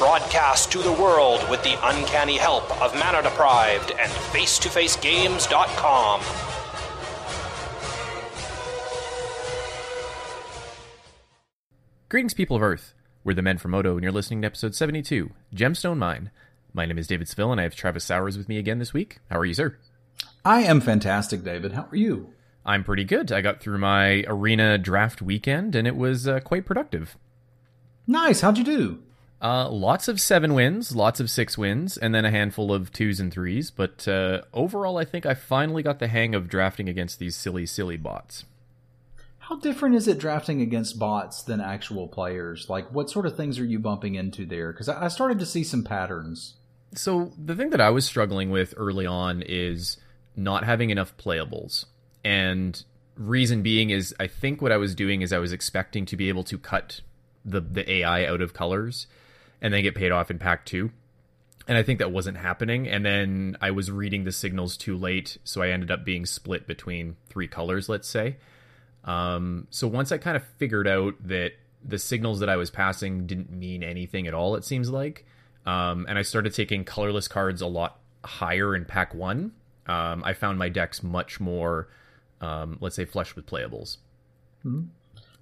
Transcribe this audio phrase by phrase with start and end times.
[0.00, 6.22] Broadcast to the world with the uncanny help of Mana Deprived and FaceToFaceGames.com.
[12.08, 12.94] Greetings, people of Earth.
[13.24, 16.30] We're the Men from Moto, and you're listening to episode 72, Gemstone Mine.
[16.72, 19.18] My name is David Seville, and I have Travis Sowers with me again this week.
[19.30, 19.76] How are you, sir?
[20.46, 21.72] I am fantastic, David.
[21.72, 22.32] How are you?
[22.64, 23.30] I'm pretty good.
[23.30, 27.18] I got through my arena draft weekend, and it was uh, quite productive.
[28.06, 28.40] Nice.
[28.40, 29.02] How'd you do?
[29.42, 33.20] Uh, lots of seven wins, lots of six wins, and then a handful of twos
[33.20, 33.70] and threes.
[33.70, 37.64] But uh, overall, I think I finally got the hang of drafting against these silly,
[37.64, 38.44] silly bots.
[39.38, 42.68] How different is it drafting against bots than actual players?
[42.68, 44.72] Like, what sort of things are you bumping into there?
[44.72, 46.54] Because I started to see some patterns.
[46.94, 49.96] So, the thing that I was struggling with early on is
[50.36, 51.86] not having enough playables.
[52.22, 52.82] And
[53.16, 56.28] reason being is I think what I was doing is I was expecting to be
[56.28, 57.00] able to cut
[57.44, 59.06] the, the AI out of colors
[59.60, 60.90] and then get paid off in pack two.
[61.68, 62.88] And I think that wasn't happening.
[62.88, 65.38] And then I was reading the signals too late.
[65.44, 68.38] So I ended up being split between three colors, let's say.
[69.04, 71.52] Um, so once I kind of figured out that
[71.84, 75.24] the signals that I was passing didn't mean anything at all, it seems like,
[75.64, 79.52] um, and I started taking colorless cards a lot higher in pack one,
[79.86, 81.88] um, I found my decks much more,
[82.40, 83.96] um, let's say, flush with playables.
[84.64, 84.88] Mm-hmm.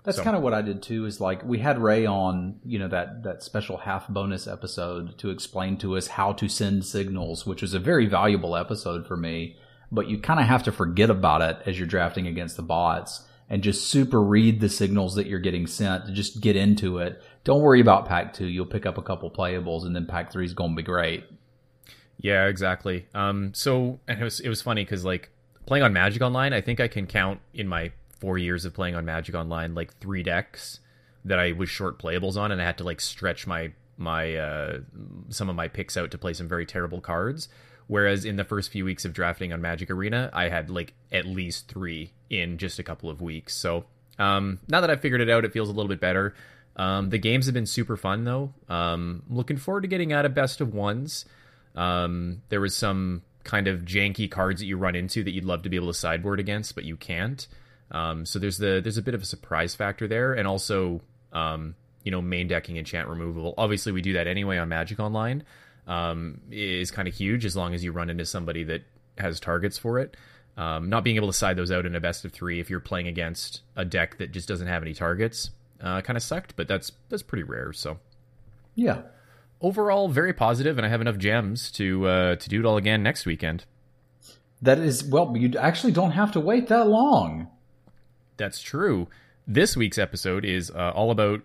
[0.09, 0.25] That's so.
[0.25, 1.05] kind of what I did too.
[1.05, 5.29] Is like we had Ray on, you know, that that special half bonus episode to
[5.29, 9.59] explain to us how to send signals, which was a very valuable episode for me.
[9.93, 13.27] But you kind of have to forget about it as you're drafting against the bots
[13.51, 16.07] and just super read the signals that you're getting sent.
[16.07, 17.23] To just get into it.
[17.45, 18.47] Don't worry about pack two.
[18.47, 21.25] You'll pick up a couple playables, and then pack three is going to be great.
[22.17, 23.09] Yeah, exactly.
[23.15, 25.29] Um, so and it was it was funny because like
[25.67, 28.95] playing on Magic Online, I think I can count in my four years of playing
[28.95, 30.81] on Magic Online like three decks
[31.25, 34.79] that I was short playables on, and I had to like stretch my my uh,
[35.29, 37.49] some of my picks out to play some very terrible cards.
[37.87, 41.25] Whereas in the first few weeks of drafting on Magic Arena, I had like at
[41.25, 43.55] least three in just a couple of weeks.
[43.55, 43.87] So
[44.19, 46.35] um, now that I've figured it out, it feels a little bit better.
[46.77, 48.53] Um, the games have been super fun though.
[48.69, 51.25] Um, I'm looking forward to getting out of best of ones.
[51.75, 55.63] Um, there was some kind of janky cards that you run into that you'd love
[55.63, 57.47] to be able to sideboard against, but you can't.
[57.91, 61.01] Um, so there's the there's a bit of a surprise factor there, and also
[61.33, 63.55] um, you know main decking enchant removable.
[63.57, 65.45] Obviously, we do that anyway on Magic Online.
[65.87, 68.83] Um, is kind of huge as long as you run into somebody that
[69.17, 70.17] has targets for it.
[70.59, 72.81] Um, not being able to side those out in a best of three if you're
[72.81, 75.51] playing against a deck that just doesn't have any targets
[75.81, 77.73] uh, kind of sucked, but that's that's pretty rare.
[77.73, 77.99] So
[78.75, 79.03] yeah,
[79.61, 83.03] overall very positive, and I have enough gems to uh, to do it all again
[83.03, 83.65] next weekend.
[84.63, 87.49] That is well, you actually don't have to wait that long.
[88.39, 89.09] That's true.
[89.47, 91.43] This week's episode is uh, all about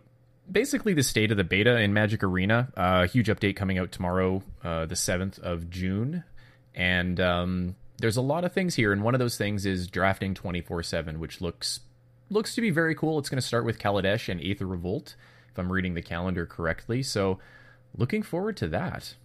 [0.50, 2.72] basically the state of the beta in Magic Arena.
[2.78, 6.24] A uh, huge update coming out tomorrow, uh, the seventh of June,
[6.76, 8.94] and um, there's a lot of things here.
[8.94, 11.82] And one of those things is drafting twenty four seven, which looks
[12.30, 13.20] looks to be very cool.
[13.20, 15.16] It's going to start with Kaladesh and Aether Revolt,
[15.52, 17.04] if I'm reading the calendar correctly.
[17.04, 17.40] So
[17.96, 19.16] looking forward to that.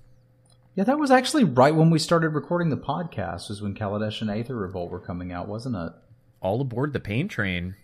[0.74, 4.30] Yeah, that was actually right when we started recording the podcast, was when Kaladesh and
[4.30, 5.92] Aether Revolt were coming out, wasn't it?
[6.40, 7.74] All aboard the pain train.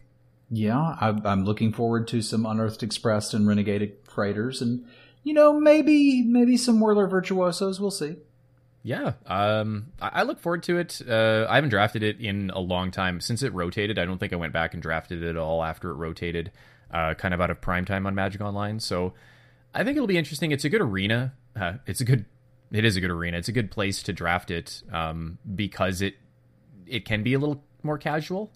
[0.51, 4.85] Yeah, I, am looking forward to some Untethered Express and Renegade Freighters, and
[5.23, 7.81] you know maybe maybe some Whirler Virtuosos.
[7.81, 8.17] We'll see.
[8.83, 11.01] Yeah, um, I, I look forward to it.
[11.09, 13.99] Uh, I haven't drafted it in a long time since it rotated.
[13.99, 16.53] I don't think I went back and drafted it at all after it rotated,
[16.93, 18.79] uh, kind of out of prime time on Magic Online.
[18.79, 19.15] So
[19.75, 20.53] I think it'll be interesting.
[20.53, 21.33] It's a good arena.
[21.57, 22.27] Uh, it's a good.
[22.71, 23.39] It is a good arena.
[23.39, 26.15] It's a good place to draft it um, because it
[26.87, 28.53] it can be a little more casual,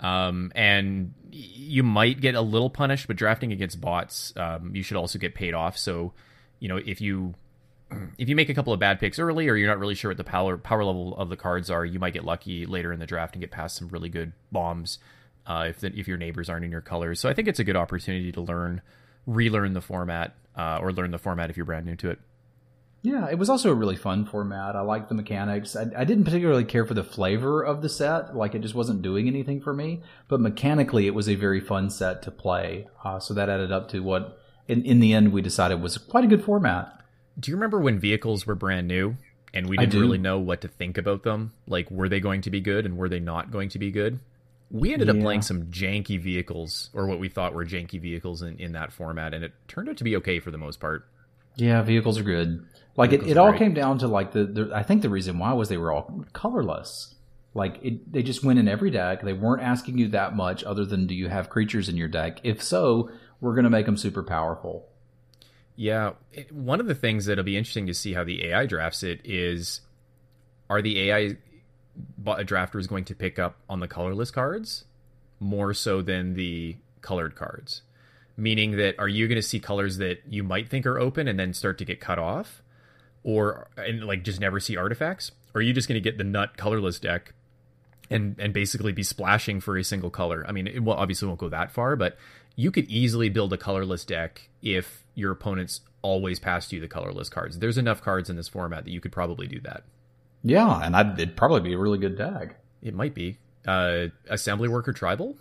[0.00, 3.06] um, and you might get a little punished.
[3.06, 5.78] But drafting against bots, um, you should also get paid off.
[5.78, 6.12] So,
[6.60, 7.34] you know, if you
[8.18, 10.16] if you make a couple of bad picks early, or you're not really sure what
[10.16, 13.06] the power power level of the cards are, you might get lucky later in the
[13.06, 14.98] draft and get past some really good bombs.
[15.46, 17.64] Uh, if the, if your neighbors aren't in your colors, so I think it's a
[17.64, 18.82] good opportunity to learn,
[19.26, 22.18] relearn the format uh, or learn the format if you're brand new to it.
[23.06, 24.74] Yeah, it was also a really fun format.
[24.74, 25.76] I liked the mechanics.
[25.76, 29.02] I, I, didn't particularly care for the flavor of the set; like it just wasn't
[29.02, 30.02] doing anything for me.
[30.26, 32.88] But mechanically, it was a very fun set to play.
[33.04, 36.24] Uh, so that added up to what, in, in the end, we decided was quite
[36.24, 37.00] a good format.
[37.38, 39.16] Do you remember when vehicles were brand new
[39.54, 41.52] and we didn't really know what to think about them.
[41.66, 44.20] Like, were they going to be good and were they not going to be good?
[44.70, 45.14] We ended yeah.
[45.14, 48.92] up playing some janky vehicles, or what we thought were janky vehicles in, in that
[48.92, 51.06] format, and it turned out to be okay for the most part.
[51.54, 52.66] Yeah, vehicles are good.
[52.96, 54.70] Like it, it all came down to like the, the.
[54.74, 57.14] I think the reason why was they were all colorless.
[57.52, 59.22] Like it, they just went in every deck.
[59.22, 62.40] They weren't asking you that much, other than do you have creatures in your deck?
[62.42, 63.10] If so,
[63.40, 64.88] we're going to make them super powerful.
[65.74, 69.02] Yeah, it, one of the things that'll be interesting to see how the AI drafts
[69.02, 69.82] it is,
[70.70, 71.36] are the AI
[72.24, 74.84] drafters going to pick up on the colorless cards
[75.38, 77.82] more so than the colored cards?
[78.38, 81.38] Meaning that are you going to see colors that you might think are open and
[81.38, 82.62] then start to get cut off,
[83.26, 85.32] or and like just never see artifacts?
[85.52, 87.34] Or are you just going to get the nut colorless deck
[88.08, 90.46] and and basically be splashing for a single color?
[90.48, 92.16] I mean, it will obviously won't go that far, but
[92.54, 97.28] you could easily build a colorless deck if your opponents always passed you the colorless
[97.28, 97.58] cards.
[97.58, 99.82] There's enough cards in this format that you could probably do that.
[100.44, 102.60] Yeah, and I'd, it'd probably be a really good deck.
[102.80, 103.38] It might be.
[103.66, 105.36] Uh, Assembly Worker Tribal?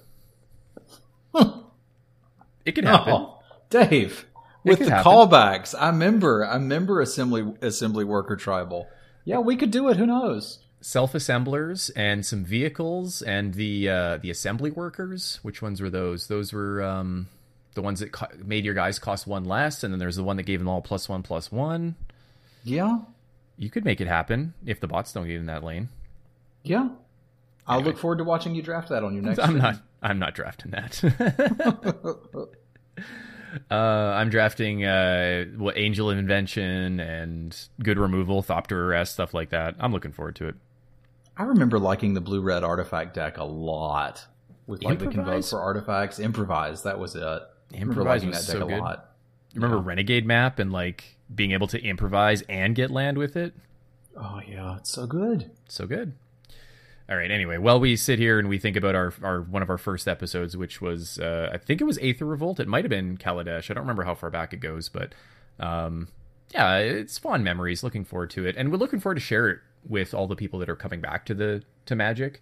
[2.65, 3.13] It can happen.
[3.13, 3.39] Oh,
[3.69, 4.25] Dave,
[4.65, 5.11] with the happen.
[5.11, 8.87] callbacks, I remember, I remember Assembly Assembly Worker Tribal.
[9.23, 9.97] Yeah, we could do it.
[9.97, 10.59] Who knows?
[10.81, 15.39] Self assemblers and some vehicles and the uh, the assembly workers.
[15.41, 16.27] Which ones were those?
[16.27, 17.27] Those were um,
[17.73, 20.37] the ones that co- made your guys cost one less, and then there's the one
[20.37, 21.95] that gave them all plus one plus one.
[22.63, 22.99] Yeah,
[23.57, 25.89] you could make it happen if the bots don't get in that lane.
[26.63, 26.89] Yeah,
[27.65, 29.39] I'll look forward to watching you draft that on your next.
[29.39, 29.57] I'm stream.
[29.61, 29.81] not.
[30.03, 31.01] I'm not drafting that.
[33.71, 39.49] uh, I'm drafting uh, what Angel of Invention and Good Removal, Thopter Arrest, stuff like
[39.49, 39.75] that.
[39.79, 40.55] I'm looking forward to it.
[41.37, 44.25] I remember liking the blue red artifact deck a lot.
[44.67, 45.15] With like Improvise?
[45.15, 46.83] the convoke for artifacts, improvise.
[46.83, 47.41] That was it.
[47.73, 48.79] Improvise was so good.
[48.79, 49.11] Lot.
[49.53, 49.89] You remember yeah.
[49.89, 53.53] Renegade map and like being able to improvise and get land with it?
[54.17, 55.51] Oh yeah, it's so good.
[55.67, 56.13] So good.
[57.07, 57.29] All right.
[57.29, 60.07] Anyway, while we sit here and we think about our, our one of our first
[60.07, 62.59] episodes, which was uh, I think it was Aether Revolt.
[62.59, 63.69] It might have been Kaladesh.
[63.69, 65.13] I don't remember how far back it goes, but
[65.59, 66.07] um,
[66.51, 67.83] yeah, it's fond memories.
[67.83, 70.57] Looking forward to it, and we're looking forward to share it with all the people
[70.59, 72.41] that are coming back to the to Magic.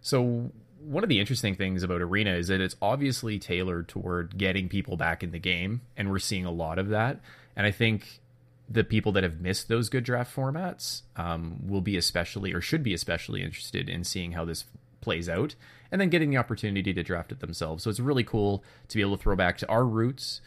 [0.00, 4.68] So one of the interesting things about Arena is that it's obviously tailored toward getting
[4.68, 7.20] people back in the game, and we're seeing a lot of that.
[7.54, 8.20] And I think
[8.70, 12.82] the people that have missed those good draft formats um, will be especially, or should
[12.82, 14.64] be especially interested in seeing how this
[15.00, 15.54] plays out,
[15.90, 17.82] and then getting the opportunity to draft it themselves.
[17.82, 20.40] So it's really cool to be able to throw back to our roots.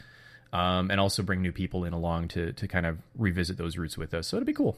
[0.53, 3.97] Um, and also bring new people in along to to kind of revisit those roots
[3.97, 4.27] with us.
[4.27, 4.77] So it'll be cool.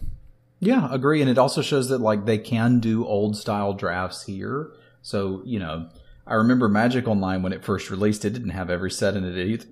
[0.61, 1.19] Yeah, agree.
[1.19, 4.71] And it also shows that like they can do old style drafts here
[5.05, 5.87] so, you know,
[6.25, 9.65] I remember Magic Online when it first released, it didn't have every set in it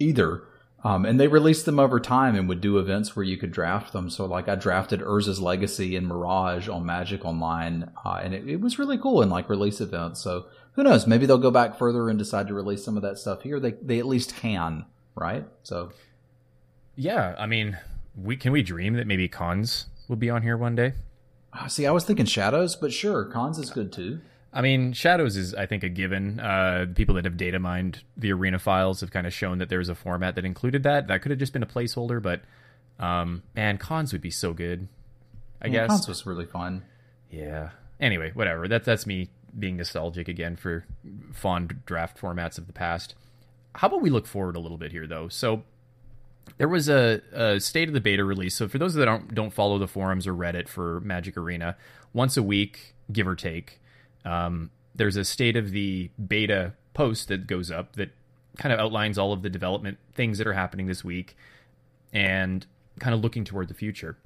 [0.00, 0.42] either.
[0.84, 3.92] Um, and they released them over time and would do events where you could draft
[3.92, 4.10] them.
[4.10, 8.60] So, like, I drafted Urza's Legacy and Mirage on Magic Online, uh, and it, it,
[8.60, 10.20] was really cool in like release events.
[10.20, 11.06] So, who knows?
[11.06, 13.60] Maybe they'll go back further and decide to release some of that stuff here.
[13.60, 15.46] They they at least can, right?
[15.62, 15.92] So,
[16.96, 17.78] yeah, I mean,
[18.16, 20.94] we can we dream that maybe Khans will be on here one day.
[21.52, 24.20] Uh, see, I was thinking Shadows, but sure, Khans is good too.
[24.52, 26.38] I mean, Shadows is, I think, a given.
[26.38, 29.88] Uh, people that have data mined the arena files have kind of shown that there's
[29.88, 31.08] a format that included that.
[31.08, 32.42] That could have just been a placeholder, but
[32.98, 34.88] um, man, Khans would be so good.
[35.62, 36.84] I yeah, guess Khans was really fun.
[37.30, 37.70] Yeah.
[37.98, 38.68] Anyway, whatever.
[38.68, 40.84] That's that's me being nostalgic again for
[41.32, 43.14] fond draft formats of the past.
[43.74, 45.28] How about we look forward a little bit here, though?
[45.28, 45.62] So
[46.58, 48.54] there was a, a, state of the beta release.
[48.56, 51.76] So for those that don't don't follow the forums or Reddit for Magic Arena,
[52.12, 53.80] once a week, give or take,
[54.24, 58.10] um, there's a state of the beta post that goes up that
[58.58, 61.36] kind of outlines all of the development things that are happening this week
[62.12, 62.66] and
[62.98, 64.16] kind of looking toward the future.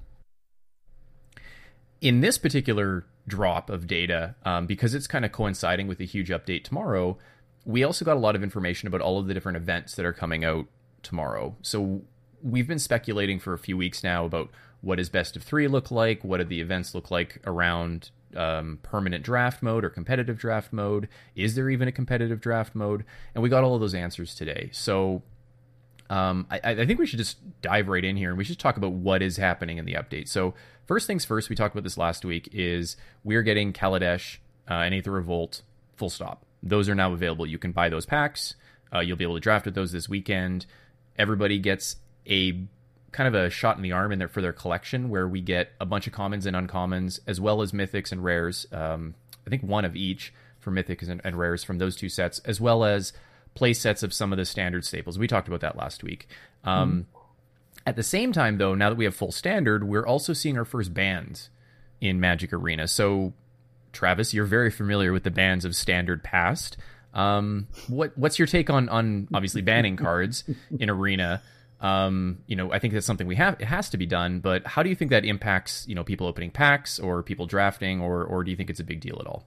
[2.01, 6.29] In this particular drop of data, um, because it's kind of coinciding with a huge
[6.29, 7.17] update tomorrow,
[7.65, 10.13] we also got a lot of information about all of the different events that are
[10.13, 10.67] coming out
[11.01, 11.55] tomorrow.
[11.61, 12.01] So
[12.43, 14.49] we've been speculating for a few weeks now about
[14.81, 18.79] what does best of three look like, what do the events look like around um,
[18.83, 21.07] permanent draft mode or competitive draft mode?
[21.35, 23.05] Is there even a competitive draft mode?
[23.33, 24.69] And we got all of those answers today.
[24.73, 25.23] So
[26.09, 28.77] um, I, I, think we should just dive right in here and we should talk
[28.77, 30.29] about what is happening in the update.
[30.29, 30.53] So
[30.85, 34.37] first things first, we talked about this last week, is we're getting Kaladesh
[34.69, 35.63] uh, and Aether Revolt
[35.97, 36.45] full stop.
[36.63, 37.45] Those are now available.
[37.45, 38.55] You can buy those packs.
[38.93, 40.65] Uh, you'll be able to draft with those this weekend.
[41.17, 42.63] Everybody gets a
[43.11, 45.71] kind of a shot in the arm in there for their collection, where we get
[45.79, 48.67] a bunch of commons and uncommons, as well as mythics and rares.
[48.71, 52.39] Um, I think one of each for mythics and, and, rares from those two sets,
[52.39, 53.13] as well as
[53.55, 55.17] play sets of some of the standard staples.
[55.17, 56.27] We talked about that last week.
[56.63, 57.19] Um, mm.
[57.85, 60.65] At the same time, though, now that we have full standard, we're also seeing our
[60.65, 61.49] first bans
[62.01, 62.87] in Magic Arena.
[62.87, 63.33] So,
[63.93, 66.75] Travis, you're very familiar with the bans of standard past.
[67.13, 70.43] Um, what what's your take on on obviously banning cards
[70.79, 71.41] in Arena?
[71.79, 73.59] Um, you know, I think that's something we have.
[73.59, 74.39] It has to be done.
[74.39, 78.01] But how do you think that impacts you know people opening packs or people drafting,
[78.01, 79.45] or or do you think it's a big deal at all?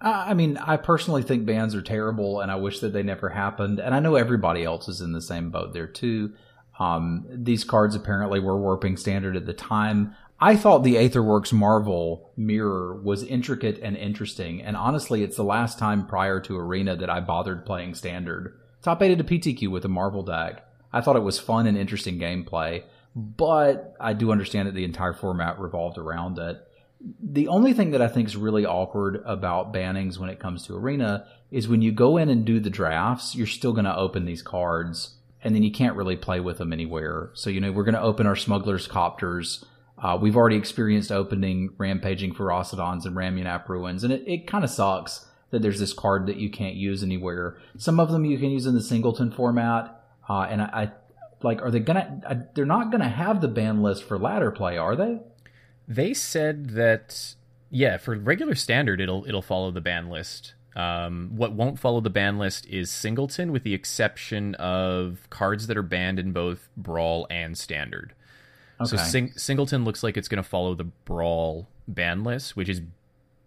[0.00, 3.78] I mean, I personally think bans are terrible, and I wish that they never happened.
[3.78, 6.34] And I know everybody else is in the same boat there too.
[6.78, 10.14] Um, these cards apparently were warping standard at the time.
[10.38, 15.78] I thought the Aetherworks Marvel mirror was intricate and interesting, and honestly, it's the last
[15.78, 18.60] time prior to Arena that I bothered playing standard.
[18.82, 20.65] Top 8 a PTQ with a Marvel deck.
[20.92, 25.12] I thought it was fun and interesting gameplay, but I do understand that the entire
[25.12, 26.58] format revolved around it.
[27.22, 30.76] The only thing that I think is really awkward about bannings when it comes to
[30.76, 34.24] Arena is when you go in and do the drafts, you're still going to open
[34.24, 37.30] these cards, and then you can't really play with them anywhere.
[37.34, 39.64] So, you know, we're going to open our Smuggler's Copters
[39.98, 44.70] uh, we've already experienced opening Rampaging Ferocidons and Ramunap Ruins, and it, it kind of
[44.70, 47.56] sucks that there's this card that you can't use anywhere.
[47.78, 49.95] Some of them you can use in the singleton format,
[50.28, 50.90] uh, and I, I,
[51.42, 52.20] like, are they gonna?
[52.28, 55.20] I, they're not gonna have the ban list for ladder play, are they?
[55.88, 57.34] They said that
[57.70, 60.54] yeah, for regular standard, it'll it'll follow the ban list.
[60.74, 65.76] Um, what won't follow the ban list is singleton, with the exception of cards that
[65.76, 68.12] are banned in both brawl and standard.
[68.80, 68.88] Okay.
[68.88, 72.82] So Sing- Singleton looks like it's going to follow the Brawl ban list, which is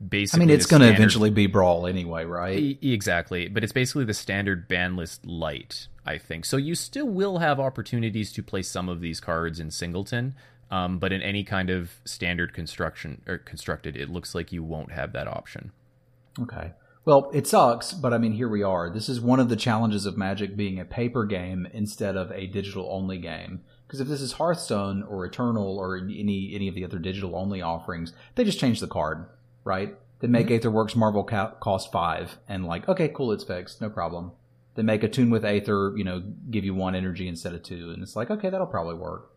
[0.06, 0.44] basically.
[0.44, 2.58] I mean, it's going to eventually be Brawl anyway, right?
[2.58, 6.44] E- exactly, but it's basically the standard ban list light, I think.
[6.44, 10.34] So you still will have opportunities to play some of these cards in Singleton,
[10.72, 14.92] um, but in any kind of standard construction or constructed, it looks like you won't
[14.92, 15.72] have that option.
[16.42, 16.72] Okay.
[17.06, 18.90] Well, it sucks, but I mean, here we are.
[18.90, 22.48] This is one of the challenges of Magic being a paper game instead of a
[22.48, 23.62] digital only game.
[23.86, 27.62] Because if this is Hearthstone or Eternal or any any of the other digital only
[27.62, 29.28] offerings, they just change the card,
[29.64, 29.96] right?
[30.22, 30.68] They make mm-hmm.
[30.68, 34.32] Aetherworks Marvel ca- cost five, and like, okay, cool, it's fixed, no problem.
[34.80, 38.02] They make Attune with Aether, you know, give you one energy instead of two, and
[38.02, 39.30] it's like, okay, that'll probably work.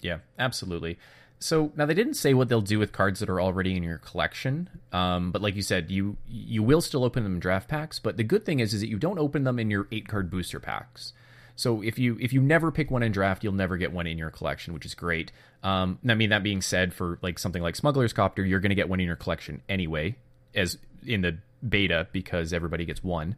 [0.00, 0.98] Yeah, absolutely.
[1.40, 3.98] So now they didn't say what they'll do with cards that are already in your
[3.98, 7.98] collection, um, but like you said, you you will still open them in draft packs.
[7.98, 10.30] But the good thing is, is that you don't open them in your eight card
[10.30, 11.12] booster packs.
[11.54, 14.16] So if you if you never pick one in draft, you'll never get one in
[14.16, 15.32] your collection, which is great.
[15.62, 18.74] Um, I mean, that being said, for like something like Smuggler's Copter, you're going to
[18.74, 20.16] get one in your collection anyway,
[20.54, 21.36] as in the
[21.68, 23.36] beta because everybody gets one.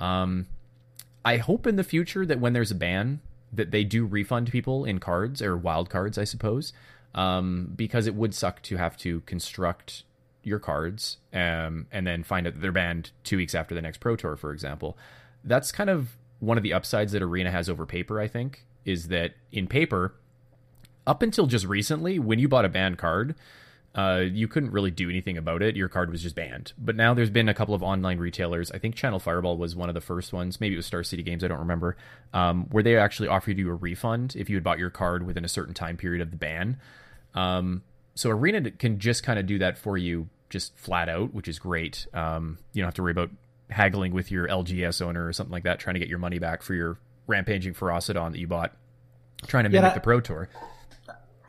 [0.00, 0.46] Um,
[1.24, 3.20] I hope in the future that when there's a ban,
[3.52, 6.72] that they do refund people in cards or wild cards, I suppose,
[7.14, 10.04] um, because it would suck to have to construct
[10.42, 13.98] your cards um, and then find out that they're banned two weeks after the next
[13.98, 14.96] Pro Tour, for example.
[15.44, 19.08] That's kind of one of the upsides that Arena has over paper, I think, is
[19.08, 20.14] that in paper,
[21.06, 23.34] up until just recently, when you bought a banned card,
[23.94, 25.76] uh, you couldn't really do anything about it.
[25.76, 26.72] Your card was just banned.
[26.78, 28.70] But now there's been a couple of online retailers.
[28.70, 30.60] I think Channel Fireball was one of the first ones.
[30.60, 31.42] Maybe it was Star City Games.
[31.42, 31.96] I don't remember.
[32.32, 35.44] Um, where they actually offered you a refund if you had bought your card within
[35.44, 36.78] a certain time period of the ban.
[37.34, 37.82] Um,
[38.14, 41.58] so Arena can just kind of do that for you, just flat out, which is
[41.58, 42.06] great.
[42.14, 43.30] Um, you don't have to worry about
[43.70, 46.62] haggling with your LGS owner or something like that, trying to get your money back
[46.62, 48.76] for your rampaging Ferocidon that you bought,
[49.46, 50.48] trying to mimic yeah, the Pro Tour.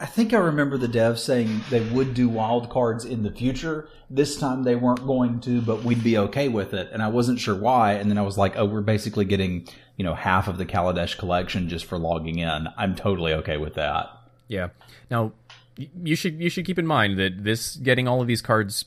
[0.01, 3.87] I think I remember the devs saying they would do wild cards in the future.
[4.09, 6.89] This time they weren't going to, but we'd be okay with it.
[6.91, 7.93] And I wasn't sure why.
[7.93, 9.67] And then I was like, oh, we're basically getting,
[9.97, 12.67] you know, half of the Kaladesh collection just for logging in.
[12.77, 14.09] I'm totally okay with that.
[14.47, 14.69] Yeah.
[15.11, 15.33] Now,
[15.77, 18.85] you should you should keep in mind that this getting all of these cards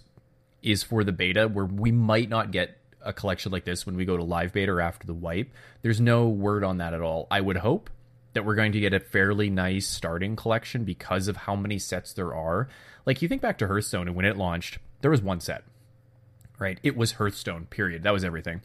[0.62, 4.04] is for the beta where we might not get a collection like this when we
[4.04, 5.48] go to live beta or after the wipe.
[5.82, 7.28] There's no word on that at all.
[7.30, 7.88] I would hope
[8.34, 12.12] that we're going to get a fairly nice starting collection because of how many sets
[12.12, 12.68] there are.
[13.06, 15.64] Like you think back to Hearthstone and when it launched, there was one set.
[16.58, 16.78] Right?
[16.82, 18.02] It was Hearthstone, period.
[18.02, 18.62] That was everything.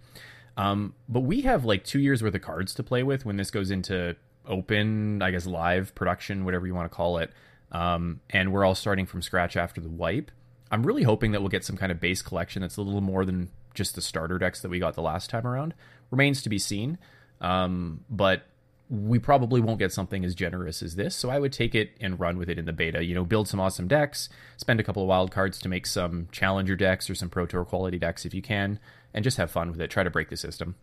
[0.57, 3.49] Um, but we have like two years worth of cards to play with when this
[3.49, 7.31] goes into open, I guess, live production, whatever you want to call it.
[7.71, 10.31] Um, and we're all starting from scratch after the wipe.
[10.71, 13.25] I'm really hoping that we'll get some kind of base collection that's a little more
[13.25, 15.73] than just the starter decks that we got the last time around.
[16.11, 16.97] Remains to be seen.
[17.41, 18.43] Um, but
[18.89, 21.15] we probably won't get something as generous as this.
[21.15, 23.03] So I would take it and run with it in the beta.
[23.03, 26.27] You know, build some awesome decks, spend a couple of wild cards to make some
[26.31, 28.79] challenger decks or some pro tour quality decks if you can,
[29.13, 29.91] and just have fun with it.
[29.91, 30.75] Try to break the system.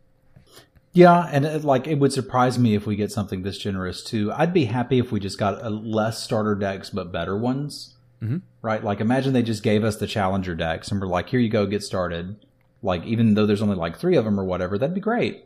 [0.93, 4.33] Yeah, and it, like it would surprise me if we get something this generous too.
[4.33, 7.97] I'd be happy if we just got a less starter decks but better ones.
[8.23, 8.39] Mm-hmm.
[8.63, 8.83] Right?
[8.83, 11.67] Like imagine they just gave us the challenger decks and we're like, here you go,
[11.67, 12.37] get started.
[12.83, 15.45] Like even though there's only like three of them or whatever, that'd be great.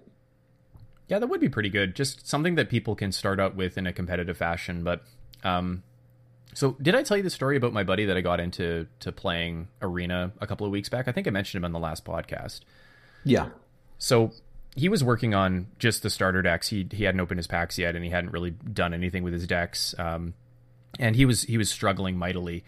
[1.11, 1.97] Yeah, that would be pretty good.
[1.97, 4.85] Just something that people can start out with in a competitive fashion.
[4.85, 5.03] But
[5.43, 5.83] um,
[6.55, 9.11] so did I tell you the story about my buddy that I got into to
[9.11, 11.09] playing Arena a couple of weeks back?
[11.09, 12.61] I think I mentioned him on the last podcast.
[13.25, 13.49] Yeah.
[13.99, 14.31] So
[14.77, 16.69] he was working on just the starter decks.
[16.69, 19.49] He he hadn't opened his packs yet, and he hadn't really done anything with his
[19.49, 19.97] decks.
[19.99, 20.35] Um,
[21.01, 22.63] and he was he was struggling mightily.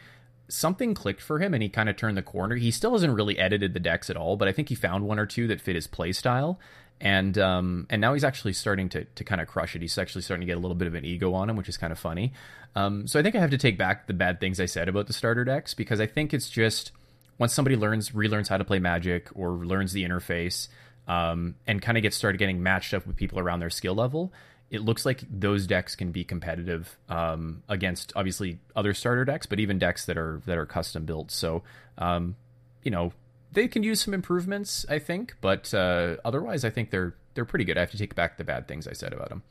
[0.49, 2.57] Something clicked for him, and he kind of turned the corner.
[2.57, 5.21] He still hasn't really edited the decks at all, but I think he found one
[5.21, 6.59] or two that fit his play style.
[7.03, 9.83] And um, and now he's actually starting to to kind of crush it.
[9.83, 11.77] He's actually starting to get a little bit of an ego on him, which is
[11.77, 12.33] kind of funny.
[12.77, 15.09] Um, so I think I have to take back the bad things I said about
[15.09, 16.93] the starter decks because I think it's just
[17.39, 20.69] once somebody learns relearns how to play Magic or learns the interface
[21.09, 24.33] um, and kind of gets started getting matched up with people around their skill level,
[24.71, 29.59] it looks like those decks can be competitive um, against obviously other starter decks, but
[29.59, 31.31] even decks that are that are custom built.
[31.33, 31.63] So,
[31.99, 32.37] um,
[32.83, 33.13] you know,
[33.53, 37.65] they can use some improvements, I think, but uh, otherwise, I think they're they're pretty
[37.65, 37.77] good.
[37.77, 39.43] I have to take back the bad things I said about them.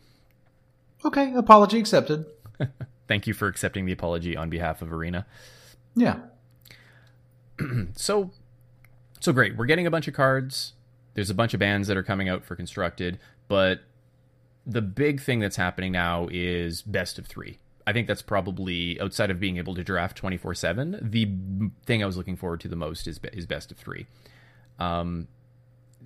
[1.04, 2.26] Okay, apology accepted.
[3.08, 5.26] Thank you for accepting the apology on behalf of Arena.
[5.96, 6.20] Yeah.
[7.94, 8.32] so,
[9.20, 9.58] so great.
[9.58, 10.74] We're getting a bunch of cards.
[11.16, 13.82] There's a bunch of bands that are coming out for constructed, but
[14.66, 17.58] the big thing that's happening now is best of three.
[17.92, 20.98] I think that's probably outside of being able to draft 24 7.
[21.02, 21.30] The
[21.86, 24.08] thing I was looking forward to the most is, is best of three.
[24.80, 25.28] Um,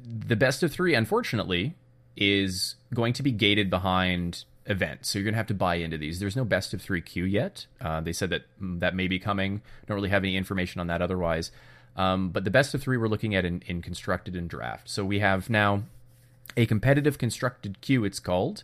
[0.03, 1.75] the best of three, unfortunately,
[2.17, 5.09] is going to be gated behind events.
[5.09, 6.19] So you're going to have to buy into these.
[6.19, 7.67] There's no best of three queue yet.
[7.79, 9.61] Uh, they said that mm, that may be coming.
[9.85, 11.51] Don't really have any information on that otherwise.
[11.95, 14.89] Um, but the best of three we're looking at in, in constructed and draft.
[14.89, 15.83] So we have now
[16.57, 18.63] a competitive constructed queue, it's called.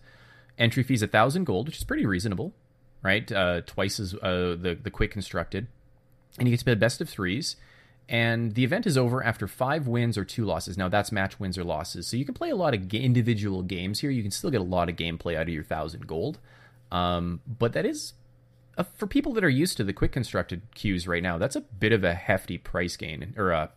[0.57, 2.53] Entry fees a thousand gold, which is pretty reasonable,
[3.03, 3.29] right?
[3.31, 5.67] Uh, twice as uh, the the quick constructed,
[6.37, 7.55] and you get to play best of threes.
[8.09, 10.77] And the event is over after five wins or two losses.
[10.77, 13.61] Now that's match wins or losses, so you can play a lot of ga- individual
[13.61, 14.09] games here.
[14.09, 16.37] You can still get a lot of gameplay out of your thousand gold,
[16.91, 18.13] um, but that is
[18.95, 21.37] for people that are used to the quick constructed queues right now.
[21.37, 23.69] That's a bit of a hefty price gain or a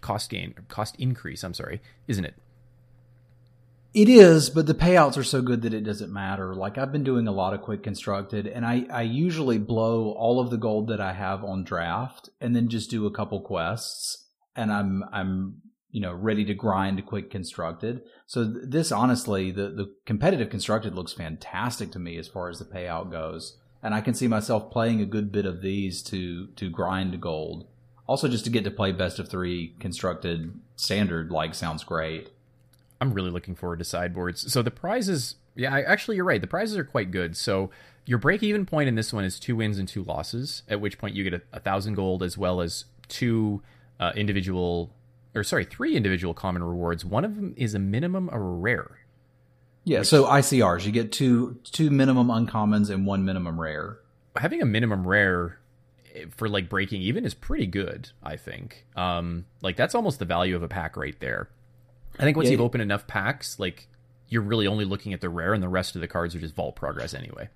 [0.00, 1.42] cost gain, cost increase.
[1.42, 2.34] I'm sorry, isn't it?
[3.92, 6.54] It is, but the payouts are so good that it doesn't matter.
[6.54, 10.38] Like I've been doing a lot of quick constructed and I, I usually blow all
[10.38, 14.28] of the gold that I have on draft and then just do a couple quests
[14.54, 18.02] and I'm, I'm, you know, ready to grind quick constructed.
[18.26, 22.64] So this honestly, the, the competitive constructed looks fantastic to me as far as the
[22.64, 23.58] payout goes.
[23.82, 27.66] And I can see myself playing a good bit of these to, to grind gold.
[28.06, 32.30] Also just to get to play best of three constructed standard like sounds great.
[33.00, 34.52] I'm really looking forward to sideboards.
[34.52, 36.40] So the prizes, yeah, I, actually you're right.
[36.40, 37.36] The prizes are quite good.
[37.36, 37.70] So
[38.04, 40.62] your break even point in this one is two wins and two losses.
[40.68, 43.62] At which point you get a, a thousand gold as well as two
[43.98, 44.92] uh, individual,
[45.34, 47.04] or sorry, three individual common rewards.
[47.04, 48.98] One of them is a minimum or a rare.
[49.84, 53.98] Yeah, which, so ICRs, you get two two minimum uncommons and one minimum rare.
[54.36, 55.58] Having a minimum rare
[56.14, 58.86] eh, for like breaking even is pretty good, I think.
[58.94, 61.48] Um, like that's almost the value of a pack right there.
[62.20, 63.88] I think once yeah, you've opened enough packs, like
[64.28, 66.54] you're really only looking at the rare, and the rest of the cards are just
[66.54, 67.48] vault progress anyway.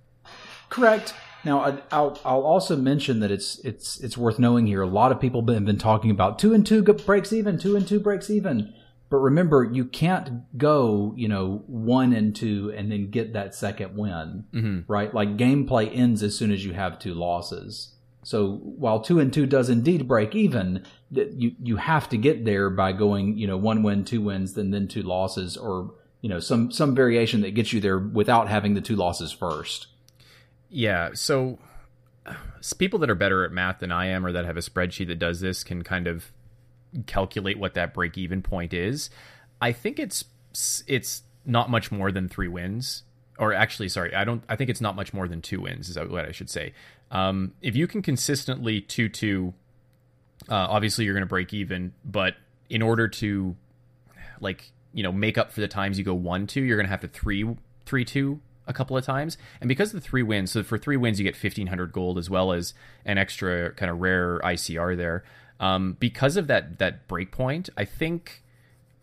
[0.70, 1.14] Correct.
[1.44, 4.82] Now, I'll I'll also mention that it's it's it's worth knowing here.
[4.82, 7.86] A lot of people have been talking about two and two breaks even, two and
[7.86, 8.72] two breaks even.
[9.10, 13.96] But remember, you can't go, you know, one and two and then get that second
[13.96, 14.80] win, mm-hmm.
[14.90, 15.12] right?
[15.12, 17.93] Like gameplay ends as soon as you have two losses.
[18.24, 22.70] So while two and two does indeed break even, you you have to get there
[22.70, 26.40] by going you know one win, two wins, then then two losses, or you know
[26.40, 29.88] some some variation that gets you there without having the two losses first.
[30.70, 31.10] Yeah.
[31.14, 31.58] So
[32.78, 35.18] people that are better at math than I am, or that have a spreadsheet that
[35.18, 36.32] does this, can kind of
[37.06, 39.10] calculate what that break even point is.
[39.60, 40.24] I think it's
[40.86, 43.02] it's not much more than three wins
[43.38, 45.96] or actually sorry i don't i think it's not much more than two wins is
[45.96, 46.72] what i should say.
[47.10, 49.52] Um, if you can consistently 2-2
[50.48, 52.34] uh, obviously you're going to break even but
[52.68, 53.54] in order to
[54.40, 57.02] like you know make up for the times you go 1-2 you're going to have
[57.02, 59.36] to 3 3-2 a couple of times.
[59.60, 62.30] And because of the three wins so for three wins you get 1500 gold as
[62.30, 65.24] well as an extra kind of rare icr there.
[65.60, 68.42] Um, because of that that break point i think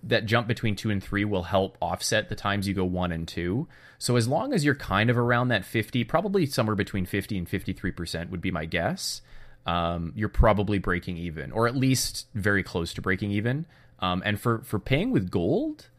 [0.03, 3.27] that jump between two and three will help offset the times you go one and
[3.27, 3.67] two.
[3.97, 7.47] So as long as you're kind of around that 50, probably somewhere between 50 and
[7.47, 9.21] 53% would be my guess.
[9.65, 13.67] Um, you're probably breaking even, or at least very close to breaking even.
[13.99, 15.89] Um, and for for paying with gold,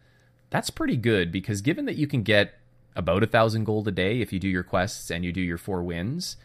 [0.51, 2.55] that's pretty good because given that you can get
[2.97, 5.59] about a thousand gold a day if you do your quests and you do your
[5.59, 6.37] four wins,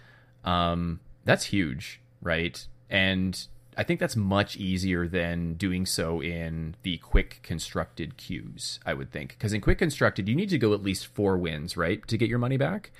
[0.44, 2.68] um, that's huge, right?
[2.90, 8.96] And I think that's much easier than doing so in the quick constructed queues, I
[8.96, 9.30] would think.
[9.30, 12.28] Because in quick constructed, you need to go at least four wins, right, to get
[12.28, 12.92] your money back?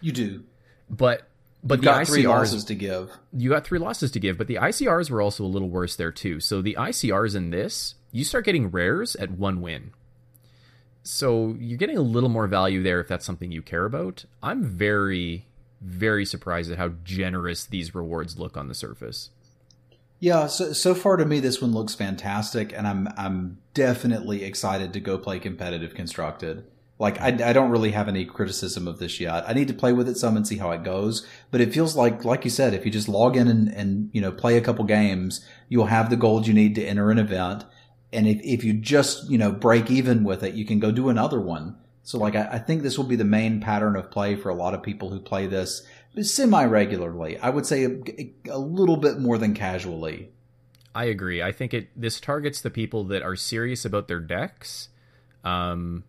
[0.00, 0.44] You do.
[0.88, 1.26] But
[1.62, 3.10] but You've the got ICRs, three losses to give.
[3.32, 6.12] You got three losses to give, but the ICRs were also a little worse there
[6.12, 6.40] too.
[6.40, 9.90] So the ICRs in this, you start getting rares at one win.
[11.02, 14.24] So you're getting a little more value there if that's something you care about.
[14.42, 15.46] I'm very,
[15.80, 19.30] very surprised at how generous these rewards look on the surface.
[20.20, 24.92] Yeah, so so far to me this one looks fantastic, and I'm I'm definitely excited
[24.92, 26.64] to go play competitive constructed.
[26.98, 29.48] Like I, I don't really have any criticism of this yet.
[29.48, 31.26] I need to play with it some and see how it goes.
[31.50, 34.20] But it feels like, like you said, if you just log in and, and you
[34.20, 37.64] know play a couple games, you'll have the gold you need to enter an event.
[38.12, 41.08] And if, if you just you know break even with it, you can go do
[41.08, 41.76] another one.
[42.02, 44.54] So like I, I think this will be the main pattern of play for a
[44.54, 45.82] lot of people who play this
[46.22, 47.38] semi regularly.
[47.38, 50.30] I would say a, a little bit more than casually.
[50.94, 51.42] I agree.
[51.42, 54.88] I think it this targets the people that are serious about their decks.
[55.44, 56.04] Um,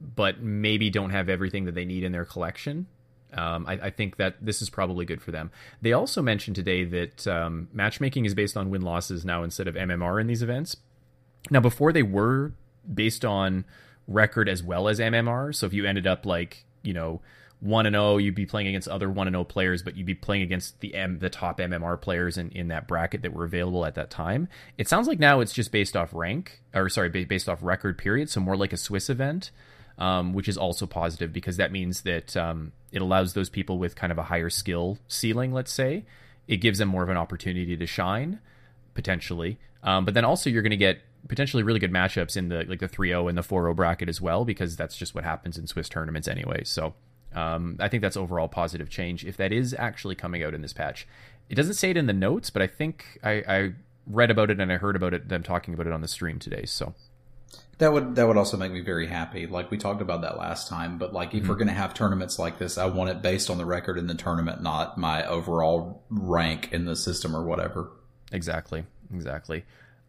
[0.00, 2.86] but maybe don't have everything that they need in their collection.
[3.32, 5.50] Um, I, I, think that this is probably good for them.
[5.80, 9.74] They also mentioned today that um, matchmaking is based on win losses now instead of
[9.74, 10.76] MMR in these events.
[11.50, 12.52] Now, before they were
[12.92, 13.64] based on
[14.06, 15.54] record as well as MMR.
[15.54, 17.20] So if you ended up like you know
[17.64, 19.96] one and zero, oh, you'd be playing against other one and zero oh players, but
[19.96, 23.32] you'd be playing against the M the top MMR players in, in that bracket that
[23.32, 24.48] were available at that time.
[24.78, 28.30] It sounds like now it's just based off rank or sorry, based off record period,
[28.30, 29.50] so more like a Swiss event
[29.98, 33.94] um, which is also positive because that means that um, it allows those people with
[33.94, 36.04] kind of a higher skill ceiling, let's say,
[36.48, 38.40] it gives them more of an opportunity to shine
[38.94, 39.58] potentially.
[39.82, 42.80] Um, but then also you're going to get potentially really good matchups in the like
[42.80, 45.88] the 3-0 and the 4-0 bracket as well because that's just what happens in Swiss
[45.88, 46.62] tournaments anyway.
[46.64, 46.94] So
[47.34, 50.72] um, I think that's overall positive change if that is actually coming out in this
[50.72, 51.06] patch.
[51.48, 53.72] It doesn't say it in the notes, but I think I, I
[54.06, 56.38] read about it and I heard about it them talking about it on the stream
[56.38, 56.64] today.
[56.64, 56.94] So
[57.78, 59.46] that would that would also make me very happy.
[59.46, 61.48] Like we talked about that last time, but like if mm-hmm.
[61.48, 64.06] we're going to have tournaments like this, I want it based on the record in
[64.06, 67.90] the tournament, not my overall rank in the system or whatever.
[68.32, 69.64] Exactly, exactly.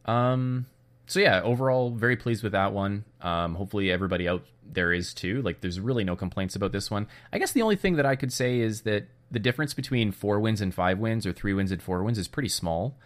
[0.05, 0.67] Um,
[1.07, 3.05] so yeah, overall, very pleased with that one.
[3.21, 5.41] Um, hopefully everybody out there is too.
[5.41, 7.07] Like, there's really no complaints about this one.
[7.31, 10.39] I guess the only thing that I could say is that the difference between four
[10.39, 12.97] wins and five wins, or three wins and four wins, is pretty small.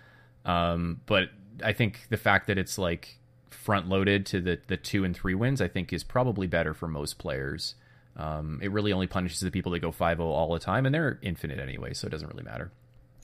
[0.45, 1.29] Um, but
[1.63, 3.19] I think the fact that it's like
[3.49, 6.87] front loaded to the the two and three wins, I think is probably better for
[6.87, 7.75] most players.
[8.15, 11.19] Um, it really only punishes the people that go 5-0 all the time, and they're
[11.21, 12.71] infinite anyway, so it doesn't really matter.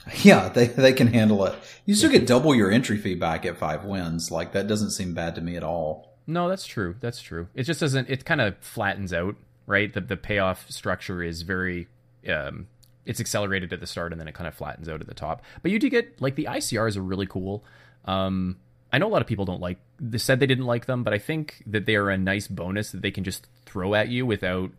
[0.21, 1.55] Yeah, they they can handle it.
[1.85, 4.29] You still get double your entry fee back at five wins.
[4.29, 6.14] Like that doesn't seem bad to me at all.
[6.27, 6.95] No, that's true.
[6.99, 7.47] That's true.
[7.53, 8.09] It just doesn't.
[8.09, 9.35] It kind of flattens out,
[9.67, 9.93] right?
[9.93, 11.87] The the payoff structure is very.
[12.27, 12.67] Um,
[13.05, 15.43] it's accelerated at the start and then it kind of flattens out at the top.
[15.61, 17.63] But you do get like the ICRs are really cool.
[18.05, 18.57] Um,
[18.91, 21.13] I know a lot of people don't like they said they didn't like them, but
[21.13, 24.25] I think that they are a nice bonus that they can just throw at you
[24.25, 24.71] without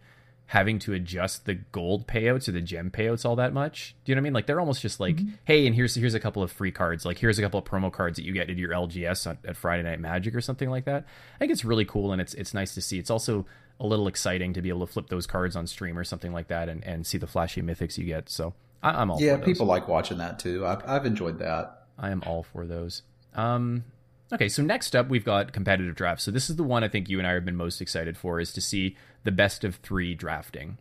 [0.47, 3.95] having to adjust the gold payouts or the gem payouts all that much.
[4.05, 4.33] Do you know what I mean?
[4.33, 5.35] Like they're almost just like, mm-hmm.
[5.45, 7.05] hey, and here's here's a couple of free cards.
[7.05, 9.57] Like here's a couple of promo cards that you get at your LGS on, at
[9.57, 11.05] Friday Night Magic or something like that.
[11.35, 12.99] I think it's really cool and it's it's nice to see.
[12.99, 13.47] It's also
[13.81, 16.49] a little exciting to be able to flip those cards on stream or something like
[16.49, 18.31] that and, and see the flashy mythics you get.
[18.31, 19.37] So I, am all yeah.
[19.37, 20.65] people like watching that too.
[20.65, 21.83] I've, I've enjoyed that.
[21.99, 23.03] I am all for those.
[23.35, 23.85] Um,
[24.33, 26.25] Okay, so next up we've got competitive drafts.
[26.25, 28.41] So this is the one I think you and I have been most excited for
[28.41, 28.97] is to see
[29.27, 30.79] the best of three drafting.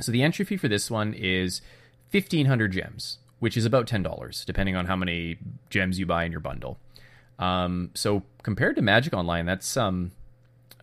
[0.00, 1.62] So the entry fee for this one is
[2.10, 5.38] fifteen hundred gems, which is about ten dollars, depending on how many
[5.70, 6.78] gems you buy in your bundle.
[7.38, 10.10] Um, so compared to Magic Online, that's um,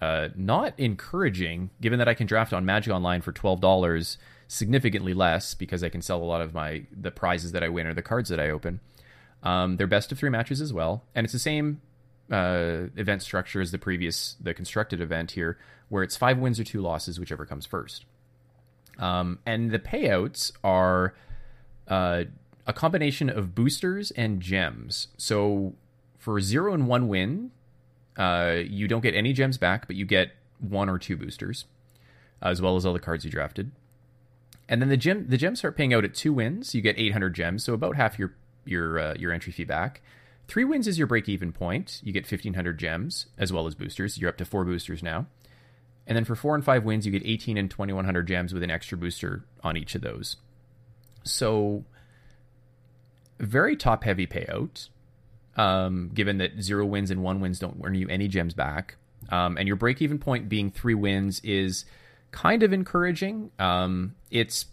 [0.01, 5.13] uh, not encouraging, given that I can draft on Magic Online for twelve dollars, significantly
[5.13, 7.93] less because I can sell a lot of my the prizes that I win or
[7.93, 8.79] the cards that I open.
[9.43, 11.81] Um, they're best of three matches as well, and it's the same
[12.31, 15.57] uh, event structure as the previous the constructed event here,
[15.93, 18.05] where it's five wins or two losses, whichever comes first.
[18.97, 21.13] Um, and the payouts are
[21.87, 22.23] uh,
[22.65, 25.09] a combination of boosters and gems.
[25.17, 25.75] So
[26.17, 27.51] for zero and one win,
[28.17, 31.65] uh, you don't get any gems back, but you get one or two boosters,
[32.41, 33.69] as well as all the cards you drafted.
[34.67, 36.73] And then the gem the gems start paying out at two wins.
[36.73, 38.33] You get 800 gems, so about half your
[38.65, 40.01] your uh, your entry fee back.
[40.47, 42.01] Three wins is your break even point.
[42.03, 44.17] You get 1,500 gems as well as boosters.
[44.17, 45.27] You're up to four boosters now.
[46.05, 48.71] And then for four and five wins, you get 18 and 2,100 gems with an
[48.71, 50.35] extra booster on each of those.
[51.23, 51.85] So,
[53.39, 54.89] very top heavy payout,
[55.55, 58.95] um, given that zero wins and one wins don't earn you any gems back.
[59.29, 61.85] Um, and your break even point being three wins is
[62.31, 63.51] kind of encouraging.
[63.57, 64.65] Um, it's